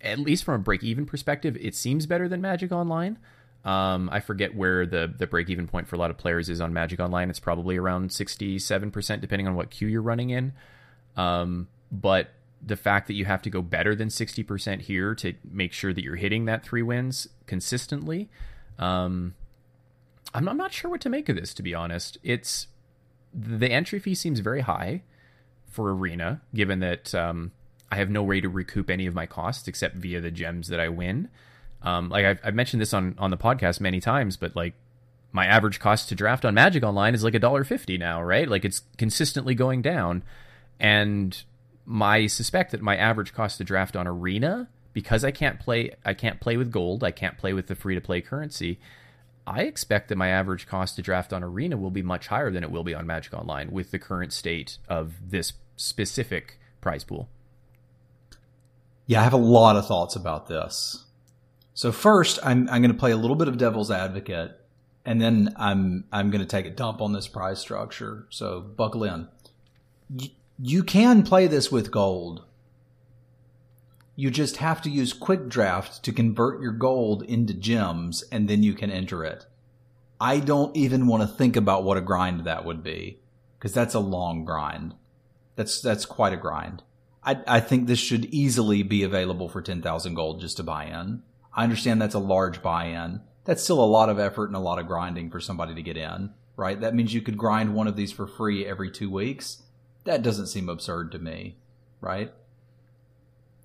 [0.00, 3.18] at least from a break even perspective, it seems better than Magic Online.
[3.66, 6.60] Um, I forget where the the break even point for a lot of players is
[6.60, 7.28] on Magic Online.
[7.28, 10.52] It's probably around sixty seven percent, depending on what queue you're running in.
[11.16, 12.30] Um, but
[12.64, 16.02] the fact that you have to go better than 60% here to make sure that
[16.02, 18.28] you're hitting that three wins consistently.
[18.78, 19.34] Um,
[20.34, 22.18] I'm, I'm not sure what to make of this, to be honest.
[22.22, 22.66] It's
[23.32, 25.02] the entry fee seems very high
[25.68, 27.52] for Arena, given that um,
[27.90, 30.80] I have no way to recoup any of my costs except via the gems that
[30.80, 31.28] I win.
[31.82, 34.74] Um, like I've, I've mentioned this on on the podcast many times, but like
[35.32, 38.48] my average cost to draft on Magic Online is like a dollar fifty now, right?
[38.48, 40.22] Like it's consistently going down,
[40.80, 41.42] and
[41.84, 46.14] my suspect that my average cost to draft on Arena because I can't play I
[46.14, 48.78] can't play with gold, I can't play with the free to play currency.
[49.46, 52.64] I expect that my average cost to draft on Arena will be much higher than
[52.64, 57.28] it will be on Magic Online with the current state of this specific prize pool.
[59.06, 61.04] Yeah, I have a lot of thoughts about this.
[61.76, 64.58] So first, I'm I'm going to play a little bit of devil's advocate,
[65.04, 68.26] and then I'm I'm going to take a dump on this prize structure.
[68.30, 69.28] So buckle in
[70.58, 72.44] you can play this with gold.
[74.14, 78.62] You just have to use Quick Draft to convert your gold into gems, and then
[78.62, 79.44] you can enter it.
[80.18, 83.20] I don't even want to think about what a grind that would be,
[83.58, 84.94] because that's a long grind.
[85.56, 86.82] That's that's quite a grind.
[87.22, 90.86] I, I think this should easily be available for ten thousand gold just to buy
[90.86, 91.22] in.
[91.56, 93.22] I understand that's a large buy-in.
[93.44, 95.96] That's still a lot of effort and a lot of grinding for somebody to get
[95.96, 96.80] in, right?
[96.80, 99.62] That means you could grind one of these for free every two weeks
[100.06, 101.58] that doesn't seem absurd to me,
[102.00, 102.32] right?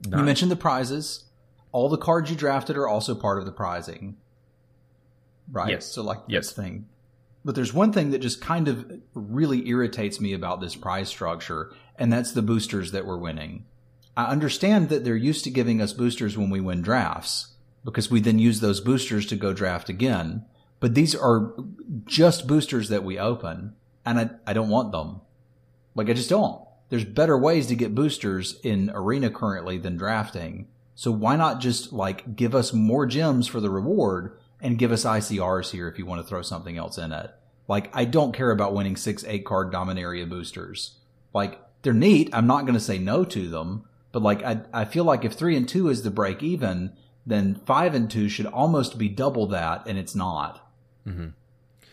[0.06, 0.20] Not.
[0.20, 1.26] You mentioned the prizes.
[1.72, 4.18] All the cards you drafted are also part of the prizing,
[5.50, 5.70] right?
[5.70, 5.86] Yes.
[5.86, 6.48] So like yes.
[6.48, 6.88] this thing.
[7.46, 11.74] But there's one thing that just kind of really irritates me about this prize structure,
[11.96, 13.66] and that's the boosters that we're winning.
[14.18, 17.51] I understand that they're used to giving us boosters when we win drafts,
[17.84, 20.46] because we then use those boosters to go draft again.
[20.80, 21.54] But these are
[22.06, 25.22] just boosters that we open, and I, I don't want them.
[25.96, 26.62] Like I just don't.
[26.90, 30.68] There's better ways to get boosters in arena currently than drafting.
[30.96, 35.06] So why not just like give us more gems for the reward and give us
[35.06, 37.32] ICRs here if you want to throw something else in it?
[37.68, 40.98] Like I don't care about winning six, eight card Dominaria boosters.
[41.34, 42.30] Like they're neat.
[42.34, 45.34] I'm not going to say no to them, but like I, I feel like if
[45.34, 46.94] three and two is the break even,
[47.26, 50.68] then five and two should almost be double that, and it's not.
[51.08, 51.30] Mm-hmm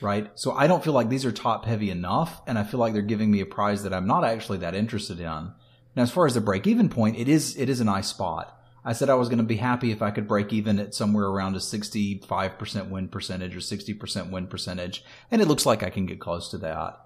[0.01, 0.31] right?
[0.35, 3.03] So I don't feel like these are top heavy enough, and I feel like they're
[3.03, 5.53] giving me a prize that I'm not actually that interested in.
[5.97, 8.55] Now, as far as the break even point, it is it is a nice spot.
[8.85, 11.27] I said I was going to be happy if I could break even at somewhere
[11.27, 16.07] around a 65% win percentage or 60% win percentage, and it looks like I can
[16.07, 17.01] get close to that.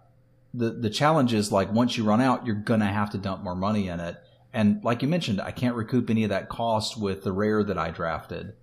[0.55, 3.43] The the challenge is like once you run out, you're going to have to dump
[3.43, 4.17] more money in it.
[4.53, 7.79] And like you mentioned, I can't recoup any of that cost with the rare that
[7.79, 8.55] I drafted,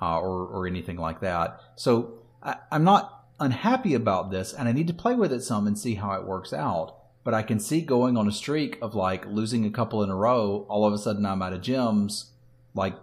[0.00, 1.60] uh, or or anything like that.
[1.76, 5.66] So I, I'm not unhappy about this and I need to play with it some
[5.66, 6.96] and see how it works out.
[7.22, 10.16] But I can see going on a streak of like losing a couple in a
[10.16, 12.30] row, all of a sudden I'm out of gems.
[12.74, 12.94] Like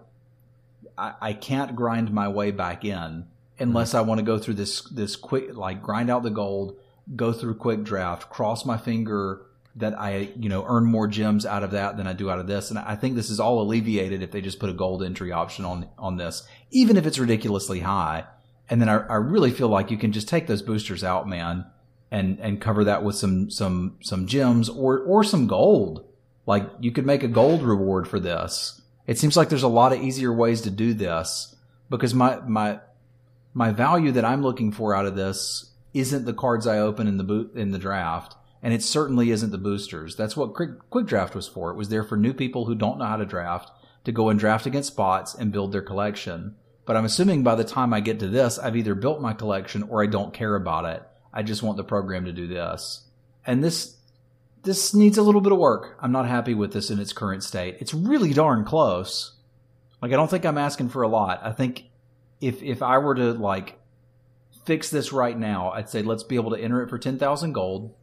[0.97, 3.25] I, I can't grind my way back in
[3.59, 3.93] unless.
[3.93, 6.77] I want to go through this this quick like grind out the gold,
[7.15, 11.63] go through quick draft, cross my finger that I, you know, earn more gems out
[11.63, 12.69] of that than I do out of this.
[12.69, 15.65] And I think this is all alleviated if they just put a gold entry option
[15.65, 18.25] on on this, even if it's ridiculously high.
[18.69, 21.65] And then I, I really feel like you can just take those boosters out, man,
[22.11, 26.05] and and cover that with some some some gems or or some gold.
[26.45, 28.81] Like you could make a gold reward for this.
[29.07, 31.55] It seems like there's a lot of easier ways to do this
[31.89, 32.79] because my my
[33.53, 37.17] my value that I'm looking for out of this isn't the cards I open in
[37.17, 40.15] the boot in the draft, and it certainly isn't the boosters.
[40.15, 41.69] That's what quick, quick draft was for.
[41.69, 43.69] It was there for new people who don't know how to draft
[44.05, 46.55] to go and draft against spots and build their collection.
[46.85, 49.83] But I'm assuming by the time I get to this, I've either built my collection
[49.83, 51.03] or I don't care about it.
[51.33, 53.03] I just want the program to do this.
[53.45, 53.97] And this
[54.63, 55.97] this needs a little bit of work.
[55.99, 57.77] I'm not happy with this in its current state.
[57.81, 59.33] It's really darn close.
[60.01, 61.41] Like I don't think I'm asking for a lot.
[61.43, 61.85] I think
[62.39, 63.77] if if I were to like
[64.65, 67.93] fix this right now, I'd say let's be able to enter it for 10,000 gold.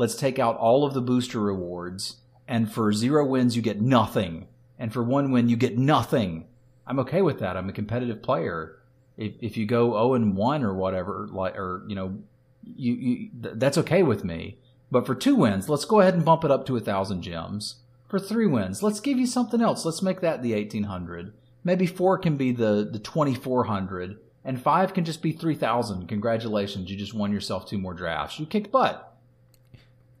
[0.00, 2.16] Let's take out all of the booster rewards
[2.48, 4.48] and for 0 wins you get nothing.
[4.78, 6.46] And for 1 win you get nothing.
[6.86, 7.54] I'm okay with that.
[7.54, 8.78] I'm a competitive player.
[9.18, 12.16] If, if you go 0 and 1 or whatever, like, or, you know,
[12.64, 14.56] you, you, that's okay with me.
[14.90, 17.74] But for two wins, let's go ahead and bump it up to a thousand gems.
[18.08, 19.84] For three wins, let's give you something else.
[19.84, 21.34] Let's make that the 1800.
[21.62, 26.08] Maybe four can be the, the 2400 and five can just be 3000.
[26.08, 26.90] Congratulations.
[26.90, 28.40] You just won yourself two more drafts.
[28.40, 29.09] You kicked butt.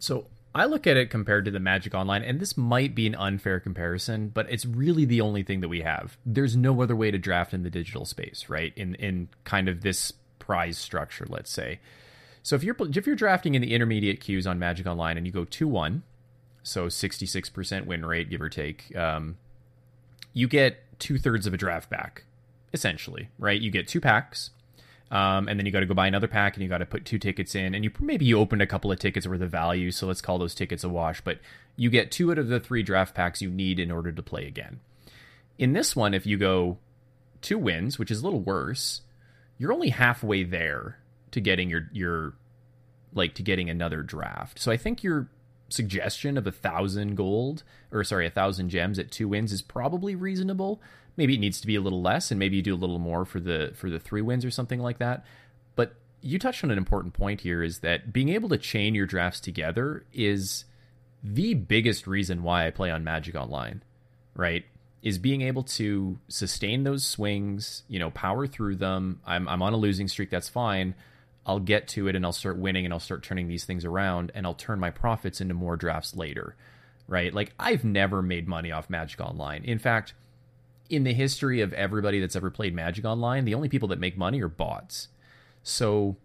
[0.00, 3.14] So I look at it compared to the Magic Online, and this might be an
[3.14, 6.16] unfair comparison, but it's really the only thing that we have.
[6.26, 8.72] There's no other way to draft in the digital space, right?
[8.74, 11.78] In in kind of this prize structure, let's say.
[12.42, 15.32] So if you're if you're drafting in the intermediate queues on Magic Online and you
[15.32, 16.02] go two one,
[16.64, 19.36] so sixty six percent win rate, give or take, um,
[20.32, 22.24] you get two thirds of a draft back,
[22.72, 23.60] essentially, right?
[23.60, 24.50] You get two packs
[25.10, 27.04] um, and then you got to go buy another pack and you got to put
[27.04, 27.74] two tickets in.
[27.74, 30.38] And you maybe you opened a couple of tickets worth of value so let's call
[30.38, 31.20] those tickets a wash.
[31.20, 31.38] But
[31.76, 34.46] you get two out of the three draft packs you need in order to play
[34.46, 34.80] again.
[35.58, 36.78] In this one if you go
[37.42, 39.00] two wins which is a little worse
[39.58, 40.98] you're only halfway there
[41.32, 42.34] to getting your your
[43.12, 44.60] like to getting another draft.
[44.60, 45.28] So i think your
[45.68, 50.14] suggestion of a thousand gold or sorry a thousand gems at two wins is probably
[50.14, 50.80] reasonable
[51.20, 53.24] maybe it needs to be a little less and maybe you do a little more
[53.24, 55.24] for the for the three wins or something like that
[55.76, 59.06] but you touched on an important point here is that being able to chain your
[59.06, 60.64] drafts together is
[61.22, 63.82] the biggest reason why I play on Magic Online,
[64.34, 64.64] right?
[65.02, 69.20] Is being able to sustain those swings, you know, power through them.
[69.26, 70.94] I'm, I'm on a losing streak, that's fine.
[71.46, 74.30] I'll get to it and I'll start winning and I'll start turning these things around
[74.34, 76.54] and I'll turn my profits into more drafts later,
[77.08, 77.32] right?
[77.32, 79.64] Like, I've never made money off Magic Online.
[79.64, 80.12] In fact,
[80.90, 84.18] in the history of everybody that's ever played Magic Online, the only people that make
[84.18, 85.08] money are bots.
[85.62, 86.16] So,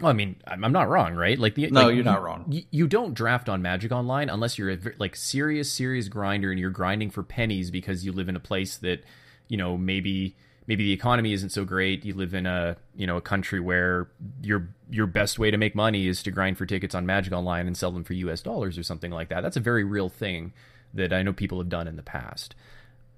[0.00, 1.38] well, I mean, I'm not wrong, right?
[1.38, 2.46] Like the no, like, you're not wrong.
[2.48, 6.60] You, you don't draft on Magic Online unless you're a like serious, serious grinder and
[6.60, 9.04] you're grinding for pennies because you live in a place that,
[9.48, 12.04] you know, maybe maybe the economy isn't so great.
[12.04, 14.08] You live in a you know a country where
[14.42, 17.66] your your best way to make money is to grind for tickets on Magic Online
[17.66, 18.42] and sell them for U.S.
[18.42, 19.40] dollars or something like that.
[19.42, 20.52] That's a very real thing
[20.94, 22.54] that I know people have done in the past.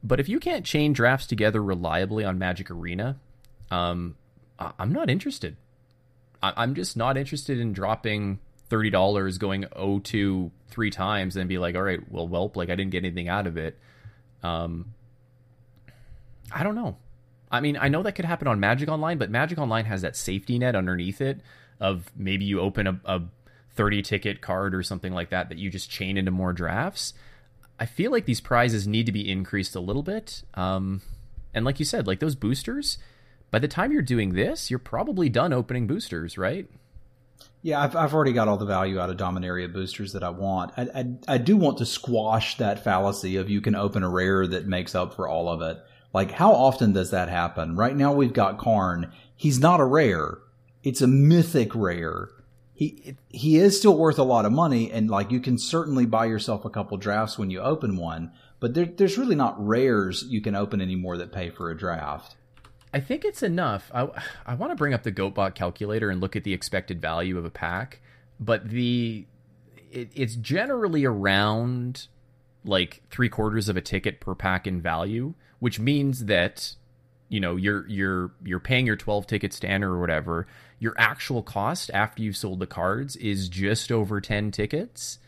[0.04, 3.16] But if you can't chain drafts together reliably on Magic Arena,
[3.70, 4.16] um,
[4.58, 5.56] I- am not interested.
[6.42, 8.38] I- am just not interested in dropping
[8.68, 12.74] thirty dollars, going 0-2 three times, and be like, all right, well, welp, like I
[12.76, 13.78] didn't get anything out of it.
[14.42, 14.94] Um,
[16.52, 16.96] I don't know.
[17.50, 20.16] I mean, I know that could happen on Magic Online, but Magic Online has that
[20.16, 21.40] safety net underneath it
[21.80, 23.22] of maybe you open a, a
[23.74, 27.14] 30 ticket card or something like that that you just chain into more drafts.
[27.78, 30.42] I feel like these prizes need to be increased a little bit.
[30.54, 31.02] Um,
[31.52, 32.98] and like you said, like those boosters,
[33.50, 36.68] by the time you're doing this, you're probably done opening boosters, right?
[37.62, 40.72] Yeah, I've, I've already got all the value out of Dominaria boosters that I want.
[40.76, 44.46] I, I, I do want to squash that fallacy of you can open a rare
[44.46, 45.82] that makes up for all of it.
[46.12, 47.74] Like, how often does that happen?
[47.74, 49.12] Right now we've got Karn.
[49.34, 50.38] He's not a rare.
[50.82, 52.28] It's a mythic rare
[52.74, 56.26] he he is still worth a lot of money, and like you can certainly buy
[56.26, 58.32] yourself a couple drafts when you open one.
[58.58, 62.36] But there, there's really not rares you can open anymore that pay for a draft.
[62.92, 63.90] I think it's enough.
[63.94, 64.08] I
[64.44, 67.44] I want to bring up the GoatBot calculator and look at the expected value of
[67.44, 68.00] a pack,
[68.40, 69.26] but the
[69.92, 72.08] it, it's generally around
[72.64, 76.74] like three quarters of a ticket per pack in value, which means that
[77.28, 80.46] you know you're you're you're paying your 12 tickets to enter or whatever
[80.78, 85.18] your actual cost after you've sold the cards is just over 10 tickets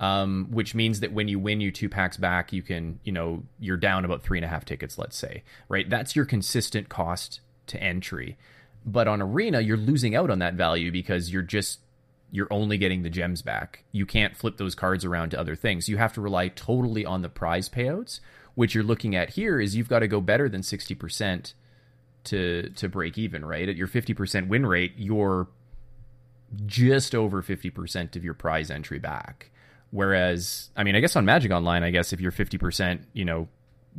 [0.00, 3.42] um, which means that when you win you two packs back you can you know
[3.58, 5.88] you're down about three and a half tickets let's say right?
[5.88, 8.36] That's your consistent cost to entry.
[8.84, 11.80] But on arena you're losing out on that value because you're just
[12.30, 13.84] you're only getting the gems back.
[13.90, 15.88] You can't flip those cards around to other things.
[15.88, 18.20] You have to rely totally on the prize payouts
[18.58, 21.52] which you're looking at here is you've got to go better than 60%
[22.24, 23.68] to to break even, right?
[23.68, 25.46] At your 50% win rate, you're
[26.66, 29.52] just over 50% of your prize entry back.
[29.92, 33.46] Whereas, I mean, I guess on Magic Online, I guess if you're 50%, you know,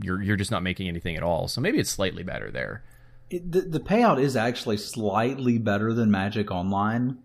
[0.02, 1.48] you're you're just not making anything at all.
[1.48, 2.84] So maybe it's slightly better there.
[3.30, 7.20] It, the, the payout is actually slightly better than Magic Online.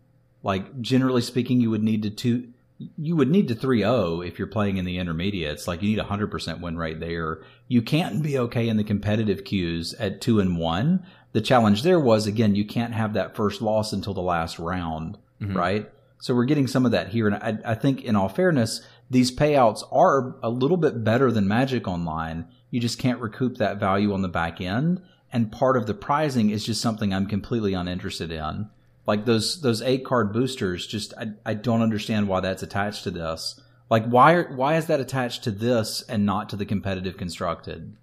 [0.45, 4.49] Like generally speaking, you would need to two you would need to 3-0 if you're
[4.49, 5.69] playing in the intermediates.
[5.69, 7.43] Like you need a 100% win rate there.
[7.69, 11.07] You can't be okay in the competitive queues at 2 and 1.
[11.33, 15.19] The challenge there was again, you can't have that first loss until the last round,
[15.41, 15.57] mm-hmm.
[15.57, 15.91] right?
[16.19, 19.35] So we're getting some of that here and I, I think in all fairness, these
[19.35, 22.47] payouts are a little bit better than Magic Online.
[22.71, 25.01] You just can't recoup that value on the back end
[25.33, 28.71] and part of the prizing is just something I'm completely uninterested in.
[29.07, 33.11] Like those those eight card boosters, just I, I don't understand why that's attached to
[33.11, 33.61] this.
[33.91, 37.97] Like why why is that attached to this and not to the competitive constructed?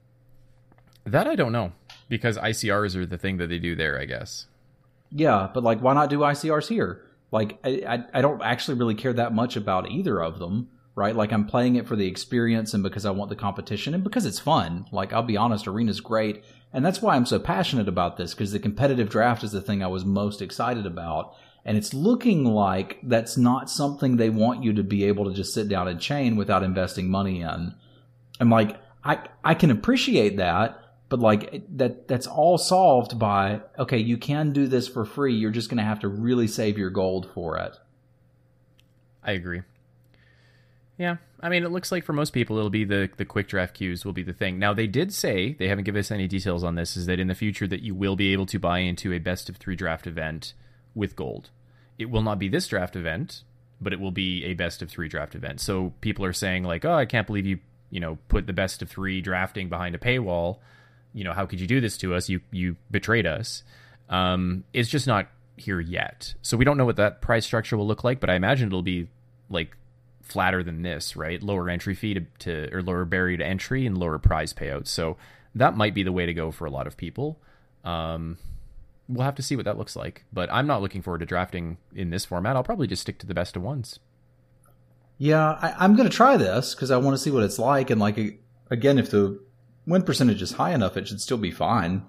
[1.06, 1.72] That I don't know
[2.08, 4.46] because ICRs are the thing that they do there, I guess.
[5.12, 7.02] Yeah, but like why not do ICRs here?
[7.32, 11.16] Like I, I, I don't actually really care that much about either of them, right?
[11.16, 14.28] Like I'm playing it for the experience and because I want the competition and because
[14.28, 14.86] it's fun.
[14.92, 16.44] Like I'll be honest, Arena's great
[16.74, 19.84] and that's why I'm so passionate about this because the competitive draft is the thing
[19.84, 21.36] I was most excited about.
[21.64, 25.54] And it's looking like that's not something they want you to be able to just
[25.54, 27.76] sit down and chain without investing money in.
[28.40, 34.00] I'm like, I, I can appreciate that, but like that, that's all solved by, okay,
[34.00, 35.36] you can do this for free.
[35.36, 37.78] You're just going to have to really save your gold for it.
[39.24, 39.62] I agree.
[41.02, 43.74] Yeah, I mean, it looks like for most people, it'll be the the quick draft
[43.74, 44.60] queues will be the thing.
[44.60, 46.96] Now, they did say they haven't given us any details on this.
[46.96, 49.50] Is that in the future that you will be able to buy into a best
[49.50, 50.54] of three draft event
[50.94, 51.50] with gold?
[51.98, 53.42] It will not be this draft event,
[53.82, 55.60] but it will be a best of three draft event.
[55.60, 57.58] So people are saying like, oh, I can't believe you
[57.90, 60.60] you know put the best of three drafting behind a paywall.
[61.16, 62.30] You know, how could you do this to us?
[62.30, 63.64] You you betrayed us.
[64.08, 67.88] Um, it's just not here yet, so we don't know what that price structure will
[67.88, 68.20] look like.
[68.20, 69.08] But I imagine it'll be
[69.50, 69.76] like
[70.32, 71.42] flatter than this, right?
[71.42, 74.88] Lower entry fee to, to or lower barrier to entry and lower prize payouts.
[74.88, 75.18] So
[75.56, 77.40] that might be the way to go for a lot of people.
[77.84, 78.38] Um,
[79.08, 80.26] we'll have to see what that looks like.
[80.32, 82.56] But I'm not looking forward to drafting in this format.
[82.56, 84.00] I'll probably just stick to the best of ones.
[85.18, 87.90] Yeah, I, am going to try this because I want to see what it's like.
[87.92, 88.40] And like
[88.72, 89.40] again, if the
[89.86, 92.04] win percentage is high enough, it should still be fine.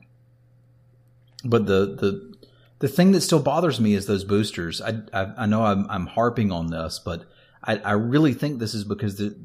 [1.45, 2.35] But the the
[2.79, 4.81] the thing that still bothers me is those boosters.
[4.81, 7.25] I I, I know I'm I'm harping on this, but
[7.65, 9.37] I, I really think this is because the,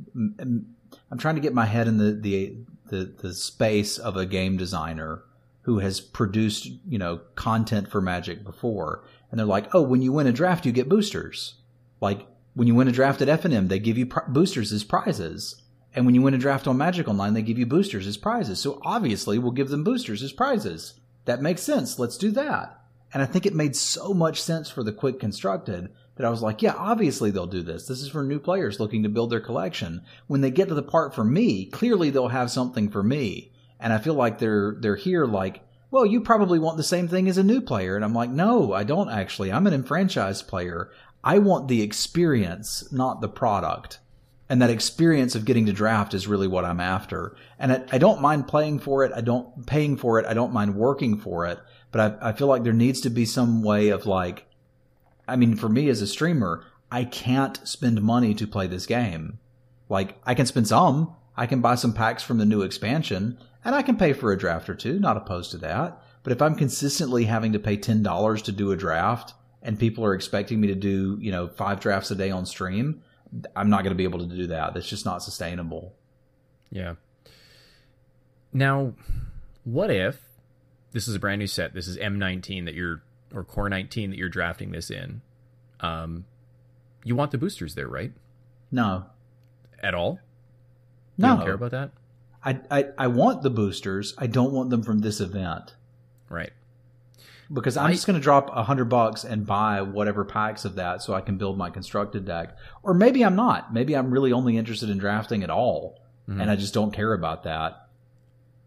[1.11, 2.57] I'm trying to get my head in the, the
[2.89, 5.23] the the space of a game designer
[5.63, 10.11] who has produced you know content for Magic before, and they're like, oh, when you
[10.11, 11.55] win a draft, you get boosters.
[12.01, 15.61] Like when you win a draft at FNM, they give you pr- boosters as prizes.
[15.93, 18.59] And when you win a draft on Magic Online, they give you boosters as prizes.
[18.59, 20.93] So obviously, we'll give them boosters as prizes.
[21.25, 21.97] That makes sense.
[21.97, 22.79] Let's do that.
[23.13, 26.41] And I think it made so much sense for the quick constructed that I was
[26.41, 27.87] like, yeah, obviously they'll do this.
[27.87, 30.01] This is for new players looking to build their collection.
[30.27, 33.51] When they get to the part for me, clearly they'll have something for me.
[33.79, 35.61] And I feel like they're they're here like,
[35.91, 37.95] well, you probably want the same thing as a new player.
[37.95, 39.51] And I'm like, no, I don't actually.
[39.51, 40.91] I'm an enfranchised player.
[41.23, 43.99] I want the experience, not the product.
[44.49, 47.35] And that experience of getting to draft is really what I'm after.
[47.59, 49.11] And I, I don't mind playing for it.
[49.13, 50.25] I don't paying for it.
[50.25, 51.59] I don't mind working for it.
[51.91, 54.46] But I, I feel like there needs to be some way of like
[55.27, 59.39] I mean, for me as a streamer, I can't spend money to play this game.
[59.89, 61.15] Like, I can spend some.
[61.35, 64.37] I can buy some packs from the new expansion, and I can pay for a
[64.37, 66.01] draft or two, not opposed to that.
[66.23, 70.13] But if I'm consistently having to pay $10 to do a draft, and people are
[70.13, 73.01] expecting me to do, you know, five drafts a day on stream,
[73.55, 74.73] I'm not going to be able to do that.
[74.73, 75.93] That's just not sustainable.
[76.71, 76.95] Yeah.
[78.53, 78.93] Now,
[79.63, 80.19] what if
[80.91, 81.73] this is a brand new set?
[81.73, 83.03] This is M19 that you're
[83.33, 85.21] or core 19 that you're drafting this in,
[85.79, 86.25] um,
[87.03, 88.11] you want the boosters there, right?
[88.71, 89.05] No.
[89.81, 90.19] At all?
[91.17, 91.31] No.
[91.31, 91.91] You don't care about that?
[92.43, 94.13] I, I, I want the boosters.
[94.17, 95.75] I don't want them from this event.
[96.29, 96.51] Right.
[97.51, 100.75] Because I'm I, just going to drop a hundred bucks and buy whatever packs of
[100.75, 102.57] that so I can build my constructed deck.
[102.83, 103.73] Or maybe I'm not.
[103.73, 106.41] Maybe I'm really only interested in drafting at all, mm-hmm.
[106.41, 107.87] and I just don't care about that.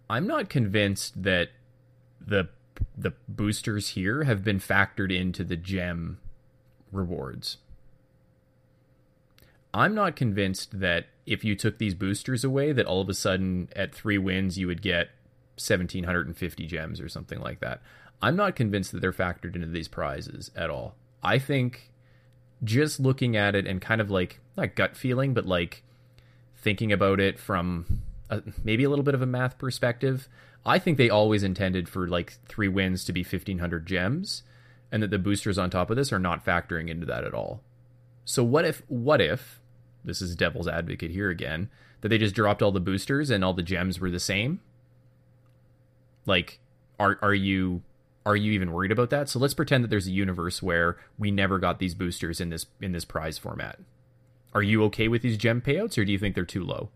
[0.09, 1.51] I'm not convinced that
[2.27, 2.49] the
[2.97, 6.19] the boosters here have been factored into the gem
[6.93, 7.59] rewards.
[9.73, 13.69] I'm not convinced that if you took these boosters away, that all of a sudden
[13.77, 15.11] at three wins you would get
[15.57, 17.81] 1750 gems or something like that.
[18.23, 20.95] I'm not convinced that they're factored into these prizes at all.
[21.23, 21.91] I think
[22.63, 25.83] just looking at it and kind of like not gut feeling, but like
[26.57, 30.29] thinking about it from a, maybe a little bit of a math perspective,
[30.65, 34.43] I think they always intended for like three wins to be 1500 gems
[34.93, 37.63] and that the boosters on top of this are not factoring into that at all.
[38.25, 39.61] So what if what if
[40.05, 43.55] this is devil's advocate here again that they just dropped all the boosters and all
[43.55, 44.61] the gems were the same?
[46.27, 46.61] Like
[46.99, 47.83] are are you
[48.27, 49.29] are you even worried about that?
[49.29, 52.67] So let's pretend that there's a universe where we never got these boosters in this
[52.81, 53.79] in this prize format.
[54.53, 56.91] Are you okay with these gem payouts or do you think they're too low?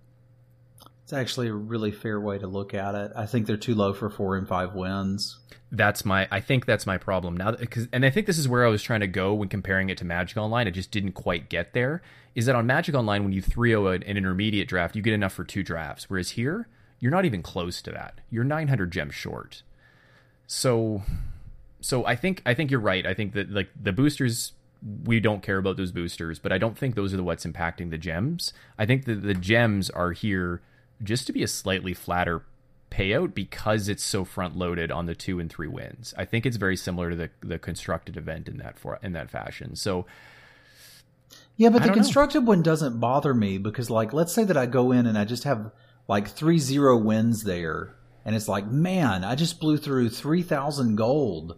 [1.14, 3.12] Actually a really fair way to look at it.
[3.16, 5.38] I think they're too low for four and five wins.
[5.70, 6.28] That's my.
[6.30, 7.52] I think that's my problem now.
[7.52, 9.98] Because, and I think this is where I was trying to go when comparing it
[9.98, 10.66] to Magic Online.
[10.66, 12.02] I just didn't quite get there.
[12.34, 15.44] Is that on Magic Online when you 3-0 an intermediate draft, you get enough for
[15.44, 18.20] two drafts, whereas here you're not even close to that.
[18.30, 19.62] You're 900 gems short.
[20.46, 21.02] So,
[21.80, 23.06] so I think I think you're right.
[23.06, 24.52] I think that like the boosters
[25.04, 27.90] we don't care about those boosters, but I don't think those are the what's impacting
[27.90, 28.52] the gems.
[28.78, 30.60] I think that the gems are here
[31.02, 32.42] just to be a slightly flatter
[32.90, 36.14] payout because it's so front loaded on the two and three wins.
[36.16, 39.30] I think it's very similar to the the constructed event in that for in that
[39.30, 39.76] fashion.
[39.76, 40.06] So
[41.56, 42.48] yeah, but the constructed know.
[42.48, 45.44] one doesn't bother me because like let's say that I go in and I just
[45.44, 45.72] have
[46.06, 50.96] like three zero wins there and it's like man I just blew through three thousand
[50.96, 51.56] gold.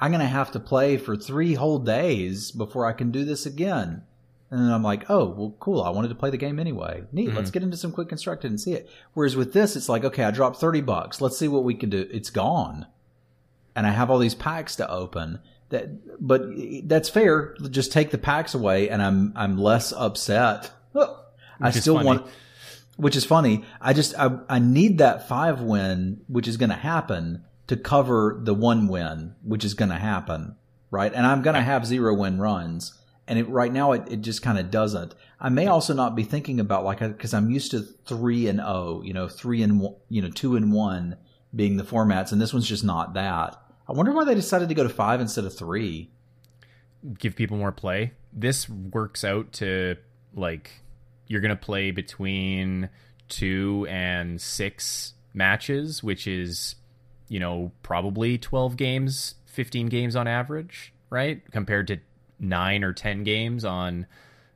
[0.00, 3.46] I'm going to have to play for three whole days before I can do this
[3.46, 4.04] again.
[4.50, 5.82] And then I'm like, oh, well, cool.
[5.82, 7.04] I wanted to play the game anyway.
[7.12, 7.28] Neat.
[7.28, 7.36] Mm-hmm.
[7.36, 8.88] Let's get into some quick constructed and see it.
[9.12, 11.20] Whereas with this, it's like, okay, I dropped 30 bucks.
[11.20, 12.08] Let's see what we can do.
[12.10, 12.86] It's gone.
[13.76, 16.42] And I have all these packs to open that, but
[16.84, 17.54] that's fair.
[17.70, 20.70] Just take the packs away and I'm, I'm less upset.
[21.60, 22.26] I still want,
[22.96, 23.64] which is funny.
[23.80, 28.40] I just, I, I need that five win, which is going to happen to cover
[28.42, 30.56] the one win, which is going to happen.
[30.90, 31.12] Right.
[31.12, 32.97] And I'm going to have zero win runs
[33.28, 35.14] and it, right now it, it just kind of doesn't.
[35.38, 39.02] I may also not be thinking about like because I'm used to three and oh,
[39.04, 41.16] you know, three and one, you know two and one
[41.54, 43.56] being the formats, and this one's just not that.
[43.86, 46.10] I wonder why they decided to go to five instead of three.
[47.18, 48.12] Give people more play.
[48.32, 49.96] This works out to
[50.34, 50.82] like
[51.26, 52.88] you're gonna play between
[53.28, 56.76] two and six matches, which is
[57.28, 61.42] you know probably twelve games, fifteen games on average, right?
[61.52, 61.98] Compared to
[62.40, 64.06] nine or ten games on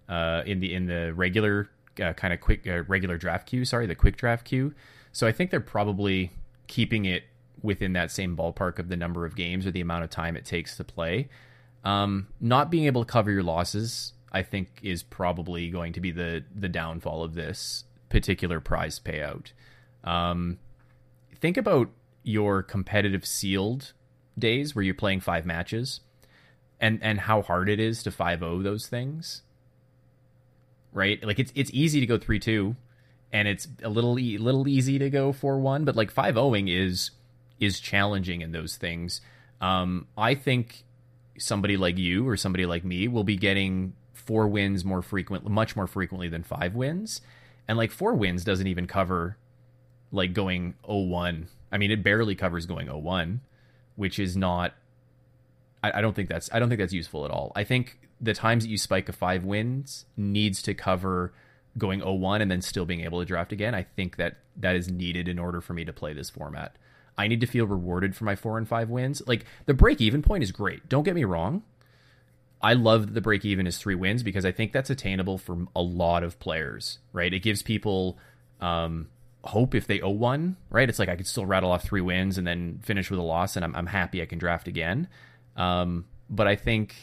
[0.08, 1.68] uh, in the in the regular
[2.02, 3.64] uh, kind of quick uh, regular draft queue.
[3.64, 4.74] Sorry, the quick draft queue.
[5.12, 6.30] So I think they're probably
[6.66, 7.24] keeping it
[7.62, 10.44] within that same ballpark of the number of games or the amount of time it
[10.44, 11.28] takes to play.
[11.84, 16.10] Um, not being able to cover your losses, I think, is probably going to be
[16.10, 19.52] the the downfall of this particular prize payout.
[20.04, 20.58] Um,
[21.40, 21.90] think about
[22.22, 23.92] your competitive sealed
[24.38, 26.00] days where you're playing five matches
[26.82, 29.42] and and how hard it is to 5-0 those things
[30.92, 31.22] right?
[31.24, 32.76] Like it's it's easy to go 3-2
[33.32, 37.12] and it's a little e- little easy to go 4-1 but like 5-0ing is
[37.60, 39.20] is challenging in those things.
[39.60, 40.84] Um i think
[41.38, 45.74] somebody like you or somebody like me will be getting four wins more frequent much
[45.74, 47.20] more frequently than five wins.
[47.68, 49.38] And like four wins doesn't even cover
[50.12, 53.40] like going 0-1 i mean it barely covers going 0-1
[53.96, 54.74] which is not
[55.82, 57.52] I, I don't think that's I don't think that's useful at all.
[57.54, 61.32] I think the times that you spike a five wins needs to cover
[61.76, 63.74] going 0-1 and then still being able to draft again.
[63.74, 66.76] I think that that is needed in order for me to play this format.
[67.16, 69.22] I need to feel rewarded for my four and five wins.
[69.26, 70.88] Like the break even point is great.
[70.88, 71.62] Don't get me wrong.
[72.60, 75.66] I love that the break even is three wins because I think that's attainable for
[75.74, 77.32] a lot of players, right?
[77.32, 78.18] It gives people
[78.60, 79.08] um,
[79.44, 80.88] hope if they owe one, right?
[80.88, 83.56] It's like I could still rattle off three wins and then finish with a loss,
[83.56, 85.08] and I'm, I'm happy I can draft again.
[85.56, 86.94] Um, but I think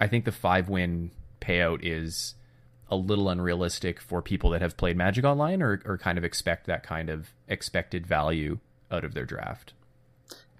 [0.00, 2.34] I think the five win payout is
[2.90, 6.66] a little unrealistic for people that have played Magic Online or, or kind of expect
[6.66, 8.58] that kind of expected value
[8.90, 9.72] out of their draft.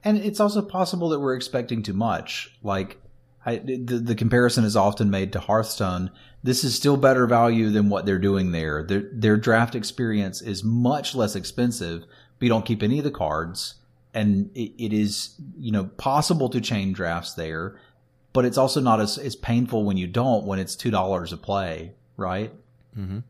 [0.02, 2.56] And it's also possible that we're expecting too much.
[2.62, 2.98] Like
[3.44, 6.10] I, the, the comparison is often made to Hearthstone.
[6.42, 8.82] This is still better value than what they're doing there.
[8.82, 13.10] Their, their draft experience is much less expensive, but you don't keep any of the
[13.10, 13.74] cards
[14.14, 17.78] and it, it is you know possible to chain drafts there,
[18.32, 21.36] but it's also not as as painful when you don't when it's two dollars a
[21.36, 22.52] play, right?
[22.98, 23.20] Mm-hmm.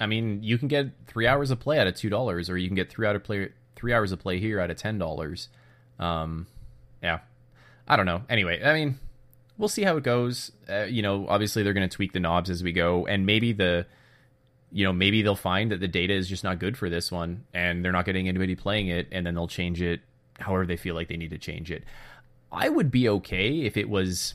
[0.00, 2.68] I mean, you can get three hours of play out of two dollars, or you
[2.68, 5.48] can get three out of play three hours of play here out of ten dollars.
[5.98, 6.46] Um,
[7.02, 7.20] yeah,
[7.86, 8.22] I don't know.
[8.28, 8.98] Anyway, I mean,
[9.58, 10.52] we'll see how it goes.
[10.68, 13.52] Uh, you know, obviously they're going to tweak the knobs as we go, and maybe
[13.52, 13.86] the
[14.72, 17.44] you know maybe they'll find that the data is just not good for this one
[17.52, 20.00] and they're not getting anybody playing it and then they'll change it
[20.40, 21.84] however they feel like they need to change it.
[22.52, 24.34] I would be okay if it was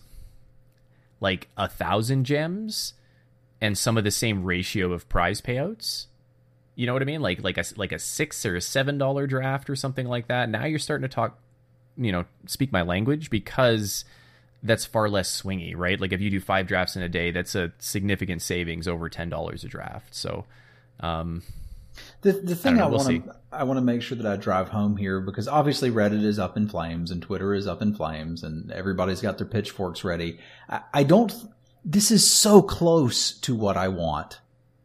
[1.20, 2.93] like a thousand gems
[3.62, 6.06] and some of the same ratio of prize payouts.
[6.76, 7.22] You know what I mean?
[7.22, 10.49] Like like a like a six or a seven dollar draft or something like that.
[10.49, 11.39] Now you're starting to talk,
[11.97, 14.06] you know, speak my language because
[14.62, 15.99] that's far less swingy, right?
[15.99, 19.30] Like if you do five drafts in a day, that's a significant savings over ten
[19.30, 20.14] dollars a draft.
[20.14, 20.45] So,
[20.99, 21.43] um,
[22.26, 24.69] the the thing I, I want to I want to make sure that I drive
[24.69, 28.43] home here because obviously Reddit is up in flames and Twitter is up in flames
[28.43, 30.39] and everybody's got their pitchforks ready.
[30.67, 31.32] I, I don't.
[31.86, 34.39] This is so close to what I want.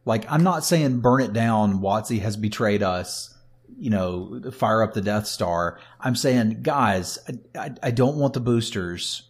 [0.05, 1.81] Like I'm not saying burn it down.
[1.81, 3.35] WotC has betrayed us.
[3.79, 5.79] You know, fire up the Death Star.
[5.99, 9.23] I'm saying, guys, I, I, I don't want the boosters.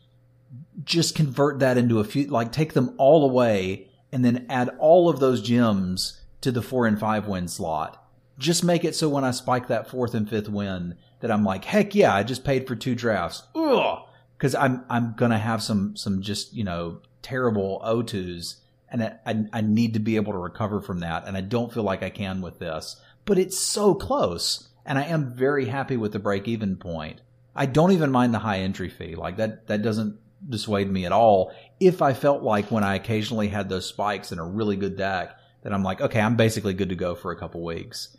[0.82, 2.26] Just convert that into a few.
[2.26, 6.86] Like take them all away and then add all of those gems to the four
[6.86, 7.99] and five win slot.
[8.40, 11.64] Just make it so when I spike that fourth and fifth win that I'm like,
[11.64, 13.42] heck yeah, I just paid for two drafts.
[13.54, 13.98] Ugh.
[14.38, 18.56] Cause I'm, I'm gonna have some, some just, you know, terrible O2s
[18.90, 21.26] and I, I, I need to be able to recover from that.
[21.26, 24.68] And I don't feel like I can with this, but it's so close.
[24.84, 27.20] And I am very happy with the break even point.
[27.54, 29.14] I don't even mind the high entry fee.
[29.14, 30.18] Like that, that doesn't
[30.48, 31.52] dissuade me at all.
[31.78, 35.36] If I felt like when I occasionally had those spikes in a really good deck
[35.62, 38.16] that I'm like, okay, I'm basically good to go for a couple weeks.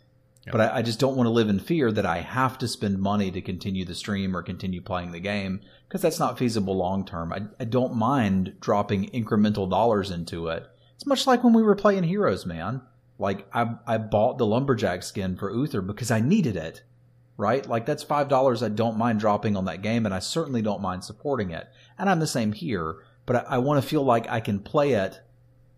[0.50, 2.98] But I, I, just don't want to live in fear that I have to spend
[2.98, 7.04] money to continue the stream or continue playing the game because that's not feasible long
[7.04, 7.32] term.
[7.32, 10.66] I, I don't mind dropping incremental dollars into it.
[10.96, 12.82] It's much like when we were playing Heroes, man.
[13.18, 16.82] Like I, I bought the lumberjack skin for Uther because I needed it,
[17.36, 17.64] right?
[17.64, 20.82] Like that's five dollars I don't mind dropping on that game, and I certainly don't
[20.82, 21.68] mind supporting it.
[21.98, 24.92] And I'm the same here, but I, I want to feel like I can play
[24.94, 25.20] it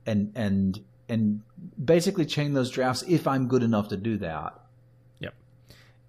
[0.06, 1.42] and and and
[1.82, 4.58] basically chain those drafts if I'm good enough to do that.
[5.20, 5.34] Yep.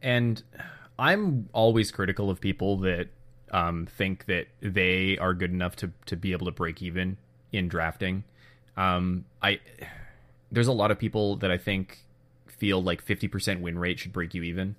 [0.02, 0.44] And
[0.98, 3.10] I'm always critical of people that
[3.52, 7.18] um, think that they are good enough to to be able to break even
[7.52, 8.24] in drafting.
[8.78, 9.60] Um, I
[10.52, 12.00] there's a lot of people that I think
[12.48, 14.76] feel like 50% win rate should break you even,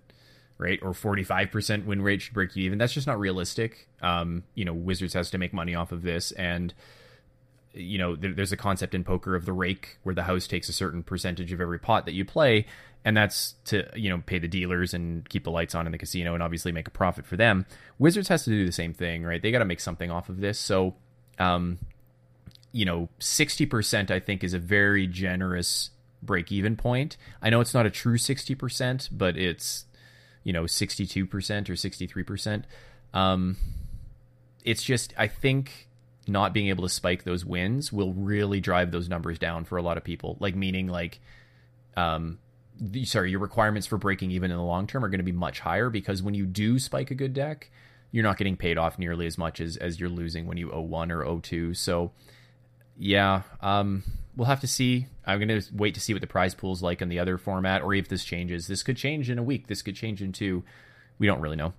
[0.57, 0.79] right?
[0.83, 2.79] Or 45% win rate should break you even.
[2.79, 3.89] That's just not realistic.
[4.01, 6.73] Um, you know, Wizards has to make money off of this and
[7.77, 10.69] you know, there, there's a concept in poker of the rake where the house takes
[10.69, 12.67] a certain percentage of every pot that you play,
[13.05, 15.99] and that's to you know pay the dealers and keep the lights on in the
[15.99, 17.67] casino and obviously make a profit for them.
[17.99, 19.43] Wizards has to do the same thing, right?
[19.43, 20.59] They got to make something off of this.
[20.59, 20.95] So,
[21.39, 21.79] um,
[22.73, 25.91] you know, sixty percent I think is a very generous
[26.23, 27.17] break even point.
[27.43, 29.85] I know it's not a true sixty percent, but it's
[30.43, 32.65] you know sixty two percent or sixty three percent.
[33.13, 33.57] Um,
[34.65, 35.86] it's just I think
[36.29, 39.83] not being able to spike those wins will really drive those numbers down for a
[39.83, 40.37] lot of people.
[40.41, 41.21] Like meaning like
[41.97, 42.39] um
[42.79, 45.33] the, sorry, your requirements for breaking even in the long term are going to be
[45.33, 47.71] much higher because when you do spike a good deck,
[48.11, 50.81] you're not getting paid off nearly as much as as you're losing when you owe
[50.81, 51.75] 1 or owe 2.
[51.75, 52.13] So
[52.99, 54.03] yeah, um
[54.37, 55.07] we'll have to see.
[55.27, 57.39] I'm going to wait to see what the prize pool is like in the other
[57.39, 58.67] format or if this changes.
[58.67, 59.67] This could change in a week.
[59.67, 60.63] This could change in two.
[61.19, 61.73] We don't really know.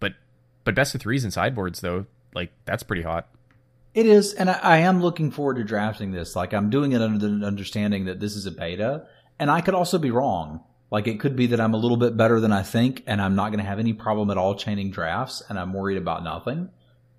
[0.00, 0.14] But
[0.64, 2.06] but best of threes and sideboards though,
[2.36, 3.28] like that's pretty hot.
[3.94, 6.36] It is, and I, I, am looking forward to drafting this.
[6.36, 9.06] Like I'm doing it under the understanding that this is a beta,
[9.38, 10.62] and I could also be wrong.
[10.90, 13.34] Like it could be that I'm a little bit better than I think, and I'm
[13.34, 16.68] not going to have any problem at all chaining drafts, and I'm worried about nothing.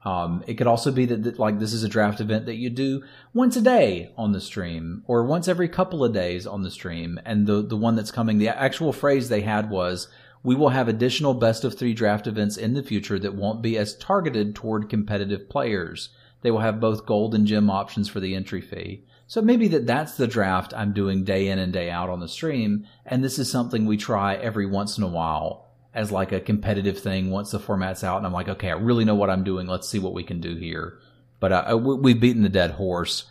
[0.06, 2.70] Um, it could also be that, that, like this is a draft event that you
[2.70, 3.04] do
[3.34, 7.20] once a day on the stream, or once every couple of days on the stream.
[7.26, 10.08] And the the one that's coming, the actual phrase they had was
[10.44, 13.78] we will have additional best of three draft events in the future that won't be
[13.78, 16.10] as targeted toward competitive players.
[16.42, 19.04] They will have both gold and gem options for the entry fee.
[19.28, 22.30] So maybe that that's the draft I'm doing day in and day out on the
[22.30, 26.40] stream, and this is something we try every once in a while as like a
[26.40, 29.44] competitive thing once the format's out, and I'm like, okay, I really know what I'm
[29.44, 29.68] doing.
[29.68, 31.00] Let's see what we can do here.
[31.40, 33.26] But uh, we've beaten the dead horse.